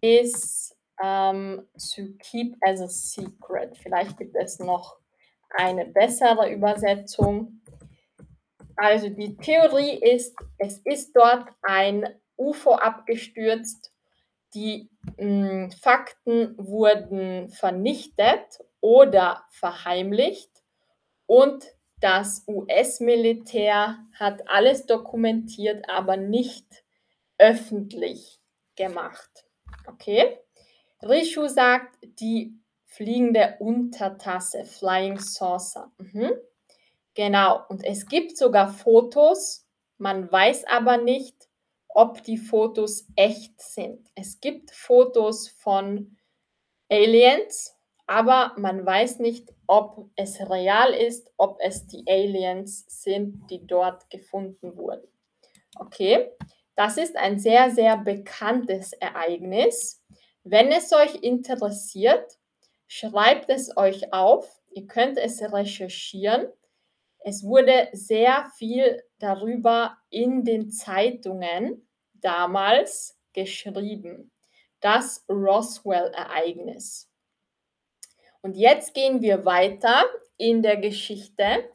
ist 0.00 0.76
ähm, 1.02 1.66
to 1.94 2.02
keep 2.18 2.56
as 2.60 2.80
a 2.80 2.88
secret. 2.88 3.76
Vielleicht 3.78 4.18
gibt 4.18 4.36
es 4.36 4.58
noch 4.58 4.98
eine 5.50 5.86
bessere 5.86 6.50
Übersetzung. 6.50 7.60
Also 8.76 9.08
die 9.08 9.36
Theorie 9.36 9.98
ist, 9.98 10.34
es 10.58 10.78
ist 10.84 11.14
dort 11.14 11.48
ein 11.62 12.08
UFO 12.36 12.74
abgestürzt, 12.74 13.92
die 14.54 14.90
mh, 15.18 15.18
hm, 15.18 15.70
Fakten 15.70 16.56
wurden 16.58 17.50
vernichtet 17.50 18.60
oder 18.80 19.44
verheimlicht 19.50 20.50
und 21.26 21.64
das 22.02 22.44
US-Militär 22.48 23.98
hat 24.18 24.48
alles 24.48 24.86
dokumentiert, 24.86 25.88
aber 25.88 26.16
nicht 26.16 26.66
öffentlich 27.38 28.40
gemacht. 28.76 29.46
Okay? 29.86 30.38
Rishu 31.02 31.46
sagt, 31.46 31.98
die 32.20 32.58
fliegende 32.86 33.56
Untertasse, 33.60 34.64
Flying 34.64 35.18
Saucer. 35.18 35.92
Mhm. 35.98 36.32
Genau, 37.14 37.62
und 37.68 37.84
es 37.84 38.06
gibt 38.06 38.36
sogar 38.36 38.72
Fotos, 38.72 39.66
man 39.98 40.30
weiß 40.30 40.64
aber 40.64 40.96
nicht, 40.96 41.48
ob 41.88 42.22
die 42.22 42.38
Fotos 42.38 43.06
echt 43.16 43.60
sind. 43.60 44.10
Es 44.14 44.40
gibt 44.40 44.70
Fotos 44.70 45.48
von 45.48 46.16
Aliens, 46.90 47.76
aber 48.06 48.54
man 48.56 48.84
weiß 48.84 49.18
nicht, 49.18 49.51
ob 49.72 50.10
es 50.16 50.38
real 50.50 50.92
ist, 50.92 51.32
ob 51.38 51.56
es 51.62 51.86
die 51.86 52.04
Aliens 52.06 52.84
sind, 52.88 53.50
die 53.50 53.66
dort 53.66 54.10
gefunden 54.10 54.76
wurden. 54.76 55.08
Okay, 55.76 56.28
das 56.76 56.98
ist 56.98 57.16
ein 57.16 57.38
sehr, 57.38 57.70
sehr 57.70 57.96
bekanntes 57.96 58.92
Ereignis. 58.92 60.04
Wenn 60.44 60.70
es 60.72 60.92
euch 60.92 61.14
interessiert, 61.14 62.38
schreibt 62.86 63.48
es 63.48 63.74
euch 63.74 64.12
auf. 64.12 64.60
Ihr 64.72 64.86
könnt 64.86 65.16
es 65.16 65.40
recherchieren. 65.40 66.48
Es 67.20 67.42
wurde 67.42 67.88
sehr 67.94 68.50
viel 68.58 69.02
darüber 69.20 69.96
in 70.10 70.44
den 70.44 70.70
Zeitungen 70.70 71.88
damals 72.12 73.18
geschrieben. 73.32 74.32
Das 74.80 75.24
Roswell-Ereignis. 75.30 77.08
Und 78.42 78.56
jetzt 78.56 78.94
gehen 78.94 79.22
wir 79.22 79.44
weiter 79.44 80.04
in 80.36 80.62
der 80.62 80.76
Geschichte 80.76 81.70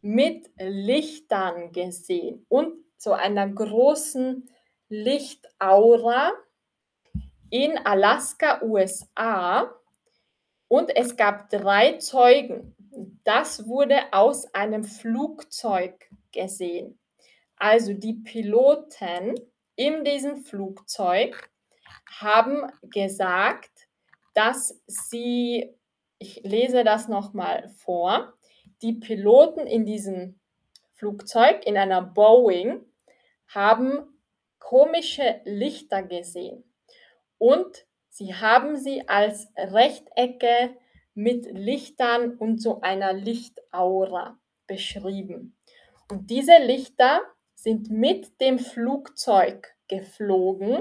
mit 0.00 0.48
Lichtern 0.58 1.72
gesehen 1.72 2.46
und 2.48 2.72
so 2.96 3.12
einer 3.12 3.46
großen 3.46 4.48
Lichtaura 4.88 6.32
in 7.50 7.76
Alaska, 7.78 8.62
USA. 8.62 9.74
Und 10.68 10.96
es 10.96 11.16
gab 11.16 11.50
drei 11.50 11.98
Zeugen. 11.98 12.74
Das 13.24 13.66
wurde 13.66 14.12
aus 14.12 14.52
einem 14.54 14.84
Flugzeug 14.84 16.08
gesehen. 16.32 16.98
Also 17.56 17.92
die 17.92 18.14
Piloten 18.14 19.34
in 19.80 20.04
diesem 20.04 20.44
Flugzeug 20.44 21.50
haben 22.18 22.70
gesagt, 22.82 23.88
dass 24.34 24.78
sie, 24.86 25.74
ich 26.18 26.42
lese 26.44 26.84
das 26.84 27.08
nochmal 27.08 27.70
vor, 27.70 28.34
die 28.82 28.92
Piloten 28.92 29.66
in 29.66 29.86
diesem 29.86 30.38
Flugzeug, 30.92 31.64
in 31.64 31.78
einer 31.78 32.02
Boeing, 32.02 32.84
haben 33.48 34.20
komische 34.58 35.40
Lichter 35.44 36.02
gesehen 36.02 36.62
und 37.38 37.86
sie 38.10 38.34
haben 38.34 38.76
sie 38.76 39.08
als 39.08 39.48
Rechtecke 39.56 40.76
mit 41.14 41.46
Lichtern 41.46 42.36
und 42.36 42.60
so 42.60 42.82
einer 42.82 43.14
Lichtaura 43.14 44.38
beschrieben. 44.66 45.56
Und 46.10 46.28
diese 46.28 46.58
Lichter 46.58 47.22
sind 47.62 47.90
mit 47.90 48.40
dem 48.40 48.58
Flugzeug 48.58 49.74
geflogen, 49.86 50.80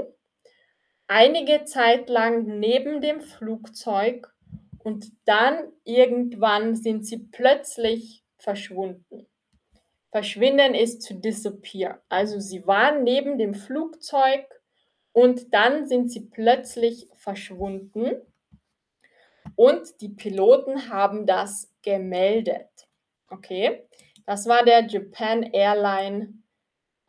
einige 1.07 1.65
Zeit 1.65 2.09
lang 2.09 2.59
neben 2.59 3.01
dem 3.01 3.19
Flugzeug 3.19 4.33
und 4.77 5.11
dann 5.25 5.73
irgendwann 5.83 6.75
sind 6.75 7.05
sie 7.05 7.17
plötzlich 7.17 8.23
verschwunden. 8.37 9.27
Verschwinden 10.11 10.73
ist 10.73 11.07
to 11.07 11.15
disappear. 11.15 12.01
Also 12.07 12.39
sie 12.39 12.65
waren 12.65 13.03
neben 13.03 13.37
dem 13.37 13.53
Flugzeug 13.53 14.45
und 15.11 15.53
dann 15.53 15.85
sind 15.85 16.09
sie 16.11 16.29
plötzlich 16.29 17.09
verschwunden 17.15 18.21
und 19.55 19.99
die 19.99 20.09
Piloten 20.09 20.89
haben 20.89 21.25
das 21.25 21.73
gemeldet. 21.81 22.69
Okay, 23.27 23.85
das 24.25 24.47
war 24.47 24.63
der 24.63 24.87
Japan 24.87 25.43
Airline 25.43 26.38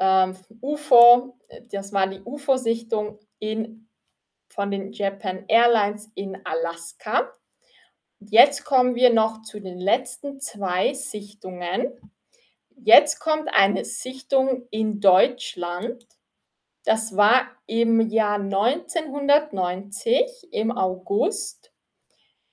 ähm, 0.00 0.36
UFO, 0.60 1.38
das 1.70 1.92
war 1.92 2.08
die 2.08 2.22
UFO-Sichtung 2.22 3.20
in, 3.38 3.88
von 4.48 4.70
den 4.70 4.92
Japan 4.92 5.44
Airlines 5.46 6.10
in 6.14 6.38
Alaska. 6.44 7.32
Jetzt 8.18 8.64
kommen 8.64 8.96
wir 8.96 9.12
noch 9.12 9.42
zu 9.42 9.60
den 9.60 9.78
letzten 9.78 10.40
zwei 10.40 10.94
Sichtungen. 10.94 11.92
Jetzt 12.74 13.20
kommt 13.20 13.50
eine 13.52 13.84
Sichtung 13.84 14.66
in 14.70 15.00
Deutschland. 15.00 16.06
Das 16.84 17.16
war 17.16 17.46
im 17.66 18.00
Jahr 18.00 18.40
1990 18.40 20.48
im 20.50 20.72
August. 20.72 21.72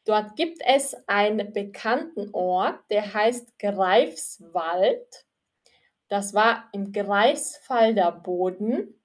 Dort 0.03 0.35
gibt 0.35 0.61
es 0.65 0.95
einen 1.07 1.53
bekannten 1.53 2.29
Ort, 2.33 2.79
der 2.89 3.13
heißt 3.13 3.57
Greifswald. 3.59 5.26
Das 6.08 6.34
war 6.34 6.70
im 6.74 6.91
Greifswalder 6.91 8.12
Boden. 8.12 9.01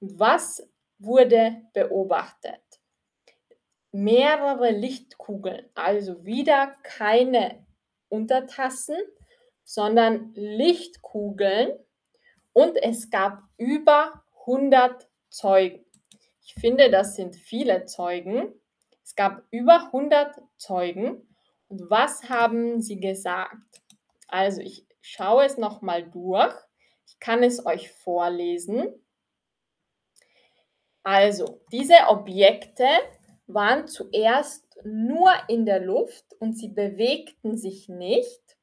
Und 0.00 0.18
was 0.18 0.68
wurde 0.98 1.62
beobachtet? 1.74 2.60
mehrere 3.96 4.70
Lichtkugeln, 4.70 5.68
also 5.74 6.24
wieder 6.24 6.76
keine 6.82 7.66
Untertassen, 8.08 8.96
sondern 9.64 10.32
Lichtkugeln 10.34 11.72
und 12.52 12.76
es 12.76 13.10
gab 13.10 13.42
über 13.56 14.22
100 14.46 15.08
Zeugen. 15.30 15.84
Ich 16.44 16.54
finde, 16.54 16.90
das 16.90 17.16
sind 17.16 17.36
viele 17.36 17.86
Zeugen. 17.86 18.52
Es 19.02 19.16
gab 19.16 19.42
über 19.50 19.86
100 19.86 20.40
Zeugen. 20.58 21.34
Und 21.68 21.90
was 21.90 22.28
haben 22.28 22.80
sie 22.80 23.00
gesagt? 23.00 23.56
Also 24.28 24.60
ich 24.60 24.86
schaue 25.00 25.44
es 25.44 25.56
nochmal 25.56 26.08
durch. 26.08 26.54
Ich 27.06 27.18
kann 27.20 27.42
es 27.42 27.64
euch 27.64 27.90
vorlesen. 27.92 28.92
Also, 31.02 31.62
diese 31.70 32.08
Objekte 32.08 32.88
waren 33.46 33.86
zuerst 33.86 34.66
nur 34.84 35.30
in 35.48 35.64
der 35.64 35.80
Luft 35.80 36.24
und 36.40 36.58
sie 36.58 36.68
bewegten 36.68 37.56
sich 37.56 37.88
nicht. 37.88 38.56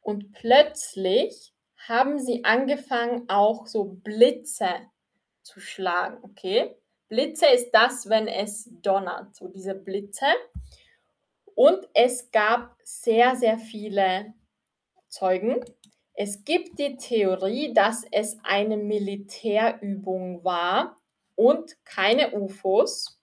Und 0.00 0.32
plötzlich 0.32 1.52
haben 1.76 2.20
sie 2.20 2.44
angefangen, 2.44 3.28
auch 3.28 3.66
so 3.66 3.84
Blitze 3.84 4.68
zu 5.42 5.58
schlagen. 5.58 6.18
Okay? 6.22 6.76
Blitze 7.08 7.46
ist 7.46 7.72
das, 7.72 8.08
wenn 8.08 8.28
es 8.28 8.70
donnert, 8.80 9.34
so 9.34 9.48
diese 9.48 9.74
Blitze. 9.74 10.26
Und 11.54 11.86
es 11.94 12.30
gab 12.30 12.76
sehr, 12.84 13.36
sehr 13.36 13.58
viele 13.58 14.32
Zeugen. 15.12 15.60
Es 16.14 16.44
gibt 16.44 16.78
die 16.78 16.96
Theorie, 16.96 17.74
dass 17.74 18.04
es 18.10 18.38
eine 18.42 18.78
Militärübung 18.78 20.42
war 20.42 20.96
und 21.36 21.76
keine 21.84 22.32
UFOs. 22.32 23.20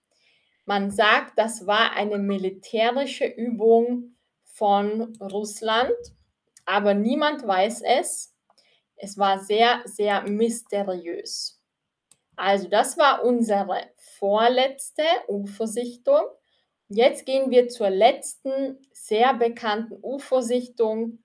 Man 0.65 0.91
sagt, 0.91 1.37
das 1.37 1.65
war 1.65 1.93
eine 1.93 2.19
militärische 2.19 3.25
Übung 3.25 4.15
von 4.45 5.17
Russland, 5.19 5.95
aber 6.65 6.93
niemand 6.93 7.45
weiß 7.45 7.81
es. 7.81 8.35
Es 8.95 9.17
war 9.17 9.39
sehr, 9.39 9.81
sehr 9.85 10.21
mysteriös. 10.29 11.59
Also 12.35 12.69
das 12.69 12.97
war 12.99 13.23
unsere 13.23 13.89
vorletzte 13.97 15.03
UFO-Sichtung. 15.27 16.21
Jetzt 16.87 17.25
gehen 17.25 17.49
wir 17.49 17.67
zur 17.67 17.89
letzten 17.89 18.77
sehr 18.91 19.33
bekannten 19.33 19.97
UFO-Sichtung 20.03 21.23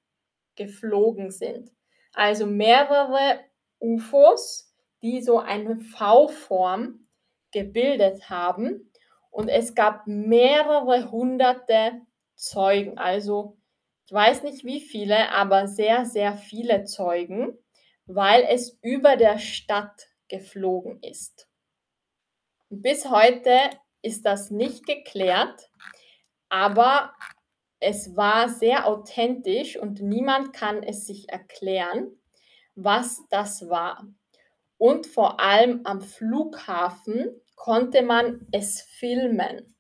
geflogen 0.56 1.32
sind. 1.32 1.72
Also 2.14 2.46
mehrere 2.46 3.40
UFOs, 3.80 4.74
die 5.02 5.22
so 5.22 5.40
eine 5.40 5.80
V-Form 5.80 7.08
gebildet 7.52 8.30
haben. 8.30 8.92
Und 9.32 9.50
es 9.50 9.76
gab 9.76 10.06
mehrere 10.06 11.12
hunderte 11.12 12.02
Zeugen. 12.36 12.98
Also 12.98 13.58
ich 14.06 14.14
weiß 14.14 14.44
nicht 14.44 14.64
wie 14.64 14.82
viele, 14.82 15.30
aber 15.32 15.68
sehr, 15.68 16.06
sehr 16.06 16.36
viele 16.36 16.84
Zeugen, 16.84 17.58
weil 18.06 18.44
es 18.44 18.78
über 18.82 19.16
der 19.16 19.40
Stadt 19.40 20.08
geflogen 20.28 21.02
ist. 21.02 21.48
Bis 22.70 23.10
heute 23.10 23.58
ist 24.02 24.26
das 24.26 24.52
nicht 24.52 24.86
geklärt, 24.86 25.70
aber 26.50 27.14
es 27.84 28.16
war 28.16 28.50
sehr 28.50 28.88
authentisch 28.88 29.78
und 29.78 30.02
niemand 30.02 30.54
kann 30.54 30.84
es 30.84 31.06
sich 31.06 31.30
erklären, 31.30 32.12
was 32.76 33.22
das 33.30 33.70
war. 33.70 34.08
Und 34.78 35.06
vor 35.06 35.40
allem 35.40 35.82
am 35.84 36.02
Flughafen 36.02 37.40
konnte 37.56 38.02
man 38.02 38.48
es 38.52 38.82
filmen. 38.82 39.76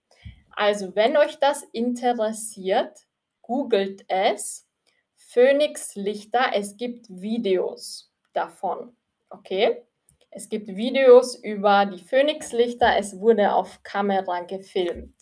Also 0.52 0.96
wenn 0.96 1.18
euch 1.18 1.40
das 1.40 1.64
interessiert, 1.72 3.08
googelt 3.42 4.06
es. 4.08 4.68
Phoenix-Lichter, 5.16 6.52
es 6.54 6.78
gibt 6.78 7.08
Videos 7.10 8.12
davon. 8.34 8.96
Okay? 9.30 9.84
Es 10.30 10.50
gibt 10.50 10.68
Videos 10.68 11.36
über 11.36 11.86
die 11.86 12.04
Phoenix-Lichter. 12.04 12.98
Es 12.98 13.20
wurde 13.20 13.54
auf 13.54 13.82
Kamera 13.84 14.42
gefilmt. 14.42 15.16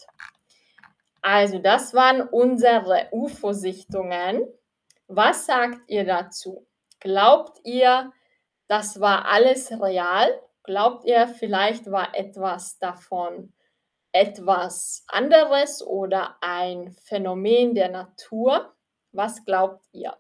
Also, 1.22 1.60
das 1.60 1.94
waren 1.94 2.22
unsere 2.22 3.08
UFO-Sichtungen. 3.12 4.48
Was 5.08 5.46
sagt 5.46 5.82
ihr 5.88 6.06
dazu? 6.06 6.68
Glaubt 7.00 7.60
ihr, 7.64 8.12
das 8.68 9.00
war 9.00 9.26
alles 9.26 9.72
real? 9.72 10.30
Glaubt 10.64 11.06
ihr, 11.06 11.28
vielleicht 11.28 11.90
war 11.92 12.16
etwas 12.16 12.80
davon 12.80 13.54
etwas 14.12 15.04
anderes 15.08 15.86
oder 15.86 16.38
ein 16.42 16.92
Phänomen 16.92 17.74
der 17.76 17.90
Natur? 17.90 18.74
Was 19.12 19.46
glaubt 19.46 19.86
ihr? 19.92 20.18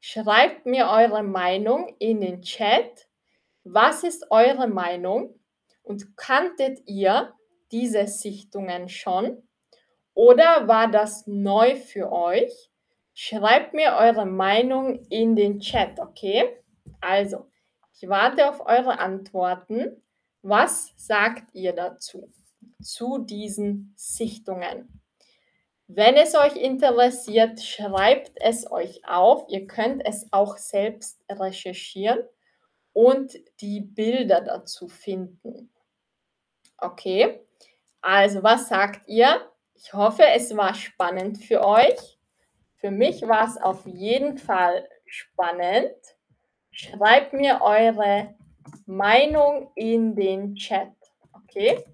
Schreibt 0.00 0.66
mir 0.66 0.88
eure 0.88 1.22
Meinung 1.22 1.94
in 1.98 2.20
den 2.20 2.42
Chat. 2.42 3.08
Was 3.64 4.04
ist 4.04 4.30
eure 4.30 4.68
Meinung? 4.68 5.34
Und 5.82 6.16
kanntet 6.16 6.80
ihr 6.86 7.34
diese 7.72 8.06
Sichtungen 8.06 8.88
schon? 8.88 9.47
Oder 10.18 10.66
war 10.66 10.90
das 10.90 11.28
neu 11.28 11.76
für 11.76 12.10
euch? 12.10 12.72
Schreibt 13.14 13.72
mir 13.72 13.94
eure 14.00 14.26
Meinung 14.26 15.06
in 15.10 15.36
den 15.36 15.60
Chat, 15.60 16.00
okay? 16.00 16.60
Also, 17.00 17.46
ich 17.94 18.08
warte 18.08 18.48
auf 18.48 18.66
eure 18.66 18.98
Antworten. 18.98 20.02
Was 20.42 20.92
sagt 20.96 21.54
ihr 21.54 21.72
dazu? 21.72 22.32
Zu 22.82 23.18
diesen 23.18 23.94
Sichtungen. 23.96 25.00
Wenn 25.86 26.16
es 26.16 26.34
euch 26.34 26.56
interessiert, 26.56 27.62
schreibt 27.62 28.32
es 28.42 28.68
euch 28.72 29.06
auf. 29.06 29.44
Ihr 29.48 29.68
könnt 29.68 30.04
es 30.04 30.26
auch 30.32 30.56
selbst 30.56 31.20
recherchieren 31.30 32.24
und 32.92 33.38
die 33.60 33.82
Bilder 33.82 34.40
dazu 34.40 34.88
finden. 34.88 35.72
Okay, 36.76 37.38
also 38.00 38.42
was 38.42 38.68
sagt 38.68 39.08
ihr? 39.08 39.48
Ich 39.80 39.92
hoffe, 39.92 40.24
es 40.34 40.56
war 40.56 40.74
spannend 40.74 41.38
für 41.38 41.64
euch. 41.64 42.18
Für 42.78 42.90
mich 42.90 43.22
war 43.22 43.46
es 43.46 43.56
auf 43.56 43.86
jeden 43.86 44.36
Fall 44.36 44.88
spannend. 45.06 45.94
Schreibt 46.72 47.32
mir 47.32 47.60
eure 47.62 48.34
Meinung 48.86 49.70
in 49.76 50.16
den 50.16 50.56
Chat. 50.56 50.92
Okay? 51.32 51.84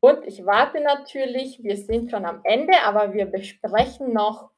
Und 0.00 0.24
ich 0.24 0.46
warte 0.46 0.80
natürlich, 0.80 1.62
wir 1.62 1.76
sind 1.76 2.10
schon 2.10 2.24
am 2.24 2.40
Ende, 2.44 2.72
aber 2.82 3.12
wir 3.12 3.26
besprechen 3.26 4.14
noch 4.14 4.50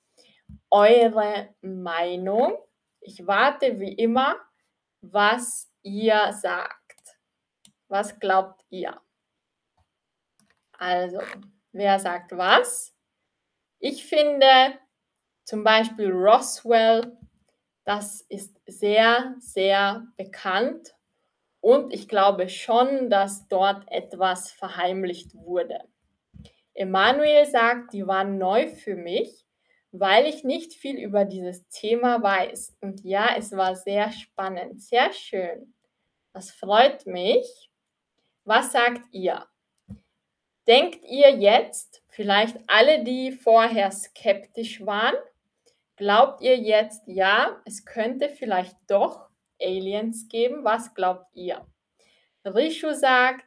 eure 0.70 1.52
Meinung. 1.62 2.56
Ich 3.00 3.26
warte 3.26 3.80
wie 3.80 3.94
immer, 3.94 4.36
was 5.00 5.68
ihr 5.82 6.32
sagt. 6.32 6.76
Was 7.88 8.20
glaubt 8.20 8.64
ihr? 8.70 9.00
Also, 10.72 11.18
wer 11.72 11.98
sagt 11.98 12.32
was? 12.32 12.94
Ich 13.78 14.04
finde, 14.04 14.78
zum 15.44 15.64
Beispiel 15.64 16.10
Roswell, 16.10 17.16
das 17.84 18.20
ist 18.28 18.60
sehr, 18.66 19.34
sehr 19.38 20.06
bekannt 20.16 20.94
und 21.60 21.92
ich 21.92 22.08
glaube 22.08 22.48
schon, 22.48 23.10
dass 23.10 23.48
dort 23.48 23.90
etwas 23.90 24.50
verheimlicht 24.52 25.34
wurde. 25.34 25.80
Emanuel 26.74 27.46
sagt, 27.46 27.92
die 27.92 28.06
waren 28.06 28.38
neu 28.38 28.68
für 28.68 28.94
mich, 28.94 29.44
weil 29.92 30.26
ich 30.26 30.44
nicht 30.44 30.72
viel 30.74 30.98
über 30.98 31.24
dieses 31.24 31.66
Thema 31.68 32.22
weiß. 32.22 32.76
Und 32.80 33.04
ja, 33.04 33.34
es 33.36 33.52
war 33.52 33.74
sehr 33.74 34.12
spannend, 34.12 34.80
sehr 34.80 35.12
schön. 35.12 35.74
Das 36.32 36.50
freut 36.50 37.06
mich. 37.06 37.70
Was 38.44 38.72
sagt 38.72 39.02
ihr? 39.10 39.46
Denkt 40.70 41.04
ihr 41.04 41.30
jetzt, 41.30 42.02
vielleicht 42.08 42.56
alle, 42.68 43.04
die 43.04 43.32
vorher 43.32 43.90
skeptisch 43.90 44.86
waren, 44.86 45.16
Glaubt 46.00 46.40
ihr 46.40 46.56
jetzt, 46.56 47.02
ja, 47.04 47.60
es 47.66 47.84
könnte 47.84 48.30
vielleicht 48.30 48.74
doch 48.86 49.28
Aliens 49.60 50.28
geben? 50.30 50.64
Was 50.64 50.94
glaubt 50.94 51.26
ihr? 51.34 51.66
Rishu 52.42 52.94
sagt, 52.94 53.44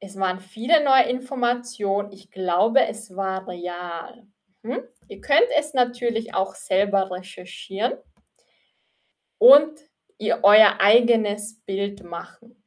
es 0.00 0.18
waren 0.18 0.40
viele 0.40 0.82
neue 0.82 1.04
Informationen. 1.04 2.10
Ich 2.10 2.32
glaube, 2.32 2.84
es 2.84 3.14
war 3.14 3.46
real. 3.46 4.26
Hm? 4.64 4.82
Ihr 5.06 5.20
könnt 5.20 5.46
es 5.56 5.72
natürlich 5.72 6.34
auch 6.34 6.56
selber 6.56 7.12
recherchieren 7.12 7.92
und 9.38 9.78
ihr 10.18 10.40
euer 10.42 10.80
eigenes 10.80 11.60
Bild 11.60 12.02
machen. 12.02 12.60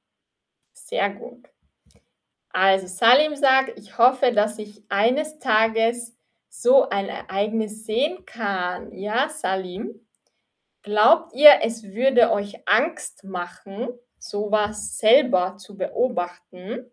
Sehr 0.72 1.10
gut. 1.10 1.50
Also 2.60 2.88
Salim 2.88 3.36
sagt, 3.36 3.78
ich 3.78 4.00
hoffe, 4.00 4.32
dass 4.32 4.58
ich 4.58 4.84
eines 4.90 5.38
Tages 5.38 6.18
so 6.50 6.90
ein 6.90 7.08
Ereignis 7.08 7.86
sehen 7.86 8.26
kann. 8.26 8.92
Ja, 8.94 9.30
Salim? 9.30 10.08
Glaubt 10.82 11.36
ihr, 11.36 11.60
es 11.62 11.84
würde 11.84 12.32
euch 12.32 12.68
Angst 12.68 13.24
machen, 13.24 13.90
sowas 14.18 14.98
selber 14.98 15.58
zu 15.58 15.78
beobachten? 15.78 16.90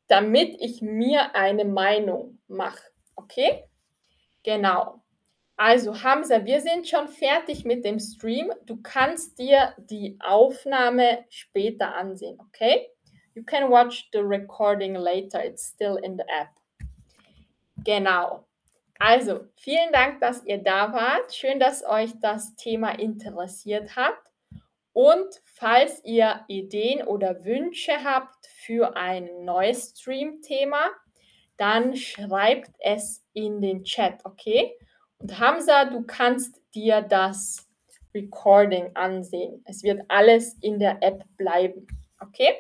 damit 0.07 0.55
ich 0.61 0.83
mir 0.83 1.35
eine 1.35 1.65
Meinung 1.65 2.41
mache. 2.47 2.83
Okay? 3.17 3.65
Genau. 4.43 5.03
Also 5.57 6.03
Hamza, 6.03 6.45
wir 6.45 6.61
sind 6.61 6.87
schon 6.87 7.09
fertig 7.09 7.65
mit 7.65 7.87
dem 7.87 7.99
Stream. 7.99 8.53
Du 8.67 8.83
kannst 8.83 9.39
dir 9.39 9.75
die 9.79 10.19
Aufnahme 10.23 11.25
später 11.31 11.95
ansehen, 11.95 12.39
okay? 12.39 12.87
You 13.33 13.45
can 13.45 13.71
watch 13.71 14.11
the 14.13 14.21
recording 14.21 14.95
later. 14.95 15.43
It's 15.43 15.73
still 15.73 15.97
in 15.97 16.19
the 16.19 16.25
app. 16.29 16.62
Genau. 17.85 18.47
Also, 18.99 19.41
vielen 19.57 19.93
Dank, 19.93 20.21
dass 20.21 20.45
ihr 20.45 20.59
da 20.59 20.93
wart. 20.93 21.35
Schön, 21.35 21.59
dass 21.59 21.85
euch 21.85 22.13
das 22.21 22.55
Thema 22.55 22.91
interessiert 22.99 23.97
hat. 23.97 24.15
Und 24.93 25.43
falls 25.45 26.05
ihr 26.05 26.45
Ideen 26.49 27.07
oder 27.07 27.45
Wünsche 27.45 28.05
habt 28.05 28.47
für 28.47 28.97
ein 28.97 29.45
neues 29.45 29.95
Stream-Thema, 29.97 30.91
dann 31.57 31.97
schreibt 31.97 32.71
es 32.81 33.25
in 33.33 33.61
den 33.61 33.85
Chat, 33.85 34.25
okay? 34.25 34.73
Und 35.19 35.39
Hamza, 35.39 35.87
du 35.87 36.03
kannst 36.03 36.61
dir 36.75 37.01
das 37.01 37.69
Recording 38.15 38.91
ansehen. 38.95 39.63
Es 39.65 39.83
wird 39.83 40.03
alles 40.09 40.55
in 40.61 40.79
der 40.79 41.03
App 41.03 41.25
bleiben, 41.37 41.87
okay? 42.21 42.55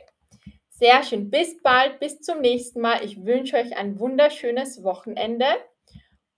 Sehr 0.82 1.04
schön. 1.04 1.30
Bis 1.30 1.62
bald, 1.62 2.00
bis 2.00 2.20
zum 2.22 2.40
nächsten 2.40 2.80
Mal. 2.80 3.04
Ich 3.04 3.24
wünsche 3.24 3.56
euch 3.56 3.76
ein 3.76 4.00
wunderschönes 4.00 4.82
Wochenende 4.82 5.46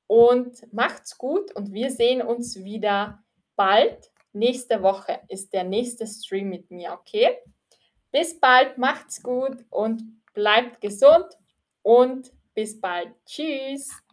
und 0.07 0.71
macht's 0.71 1.17
gut 1.17 1.57
und 1.57 1.73
wir 1.73 1.91
sehen 1.91 2.21
uns 2.21 2.63
wieder 2.63 3.25
bald. 3.57 4.13
Nächste 4.35 4.83
Woche 4.83 5.19
ist 5.29 5.55
der 5.55 5.65
nächste 5.65 6.07
Stream 6.07 6.51
mit 6.51 6.71
mir, 6.71 6.93
okay? 6.93 7.39
Bis 8.13 8.39
bald, 8.39 8.77
macht's 8.77 9.23
gut 9.23 9.65
und 9.71 10.03
bleibt 10.35 10.83
gesund 10.83 11.25
und 11.81 12.31
bis 12.53 12.79
bald. 12.79 13.15
Tschüss. 13.25 14.04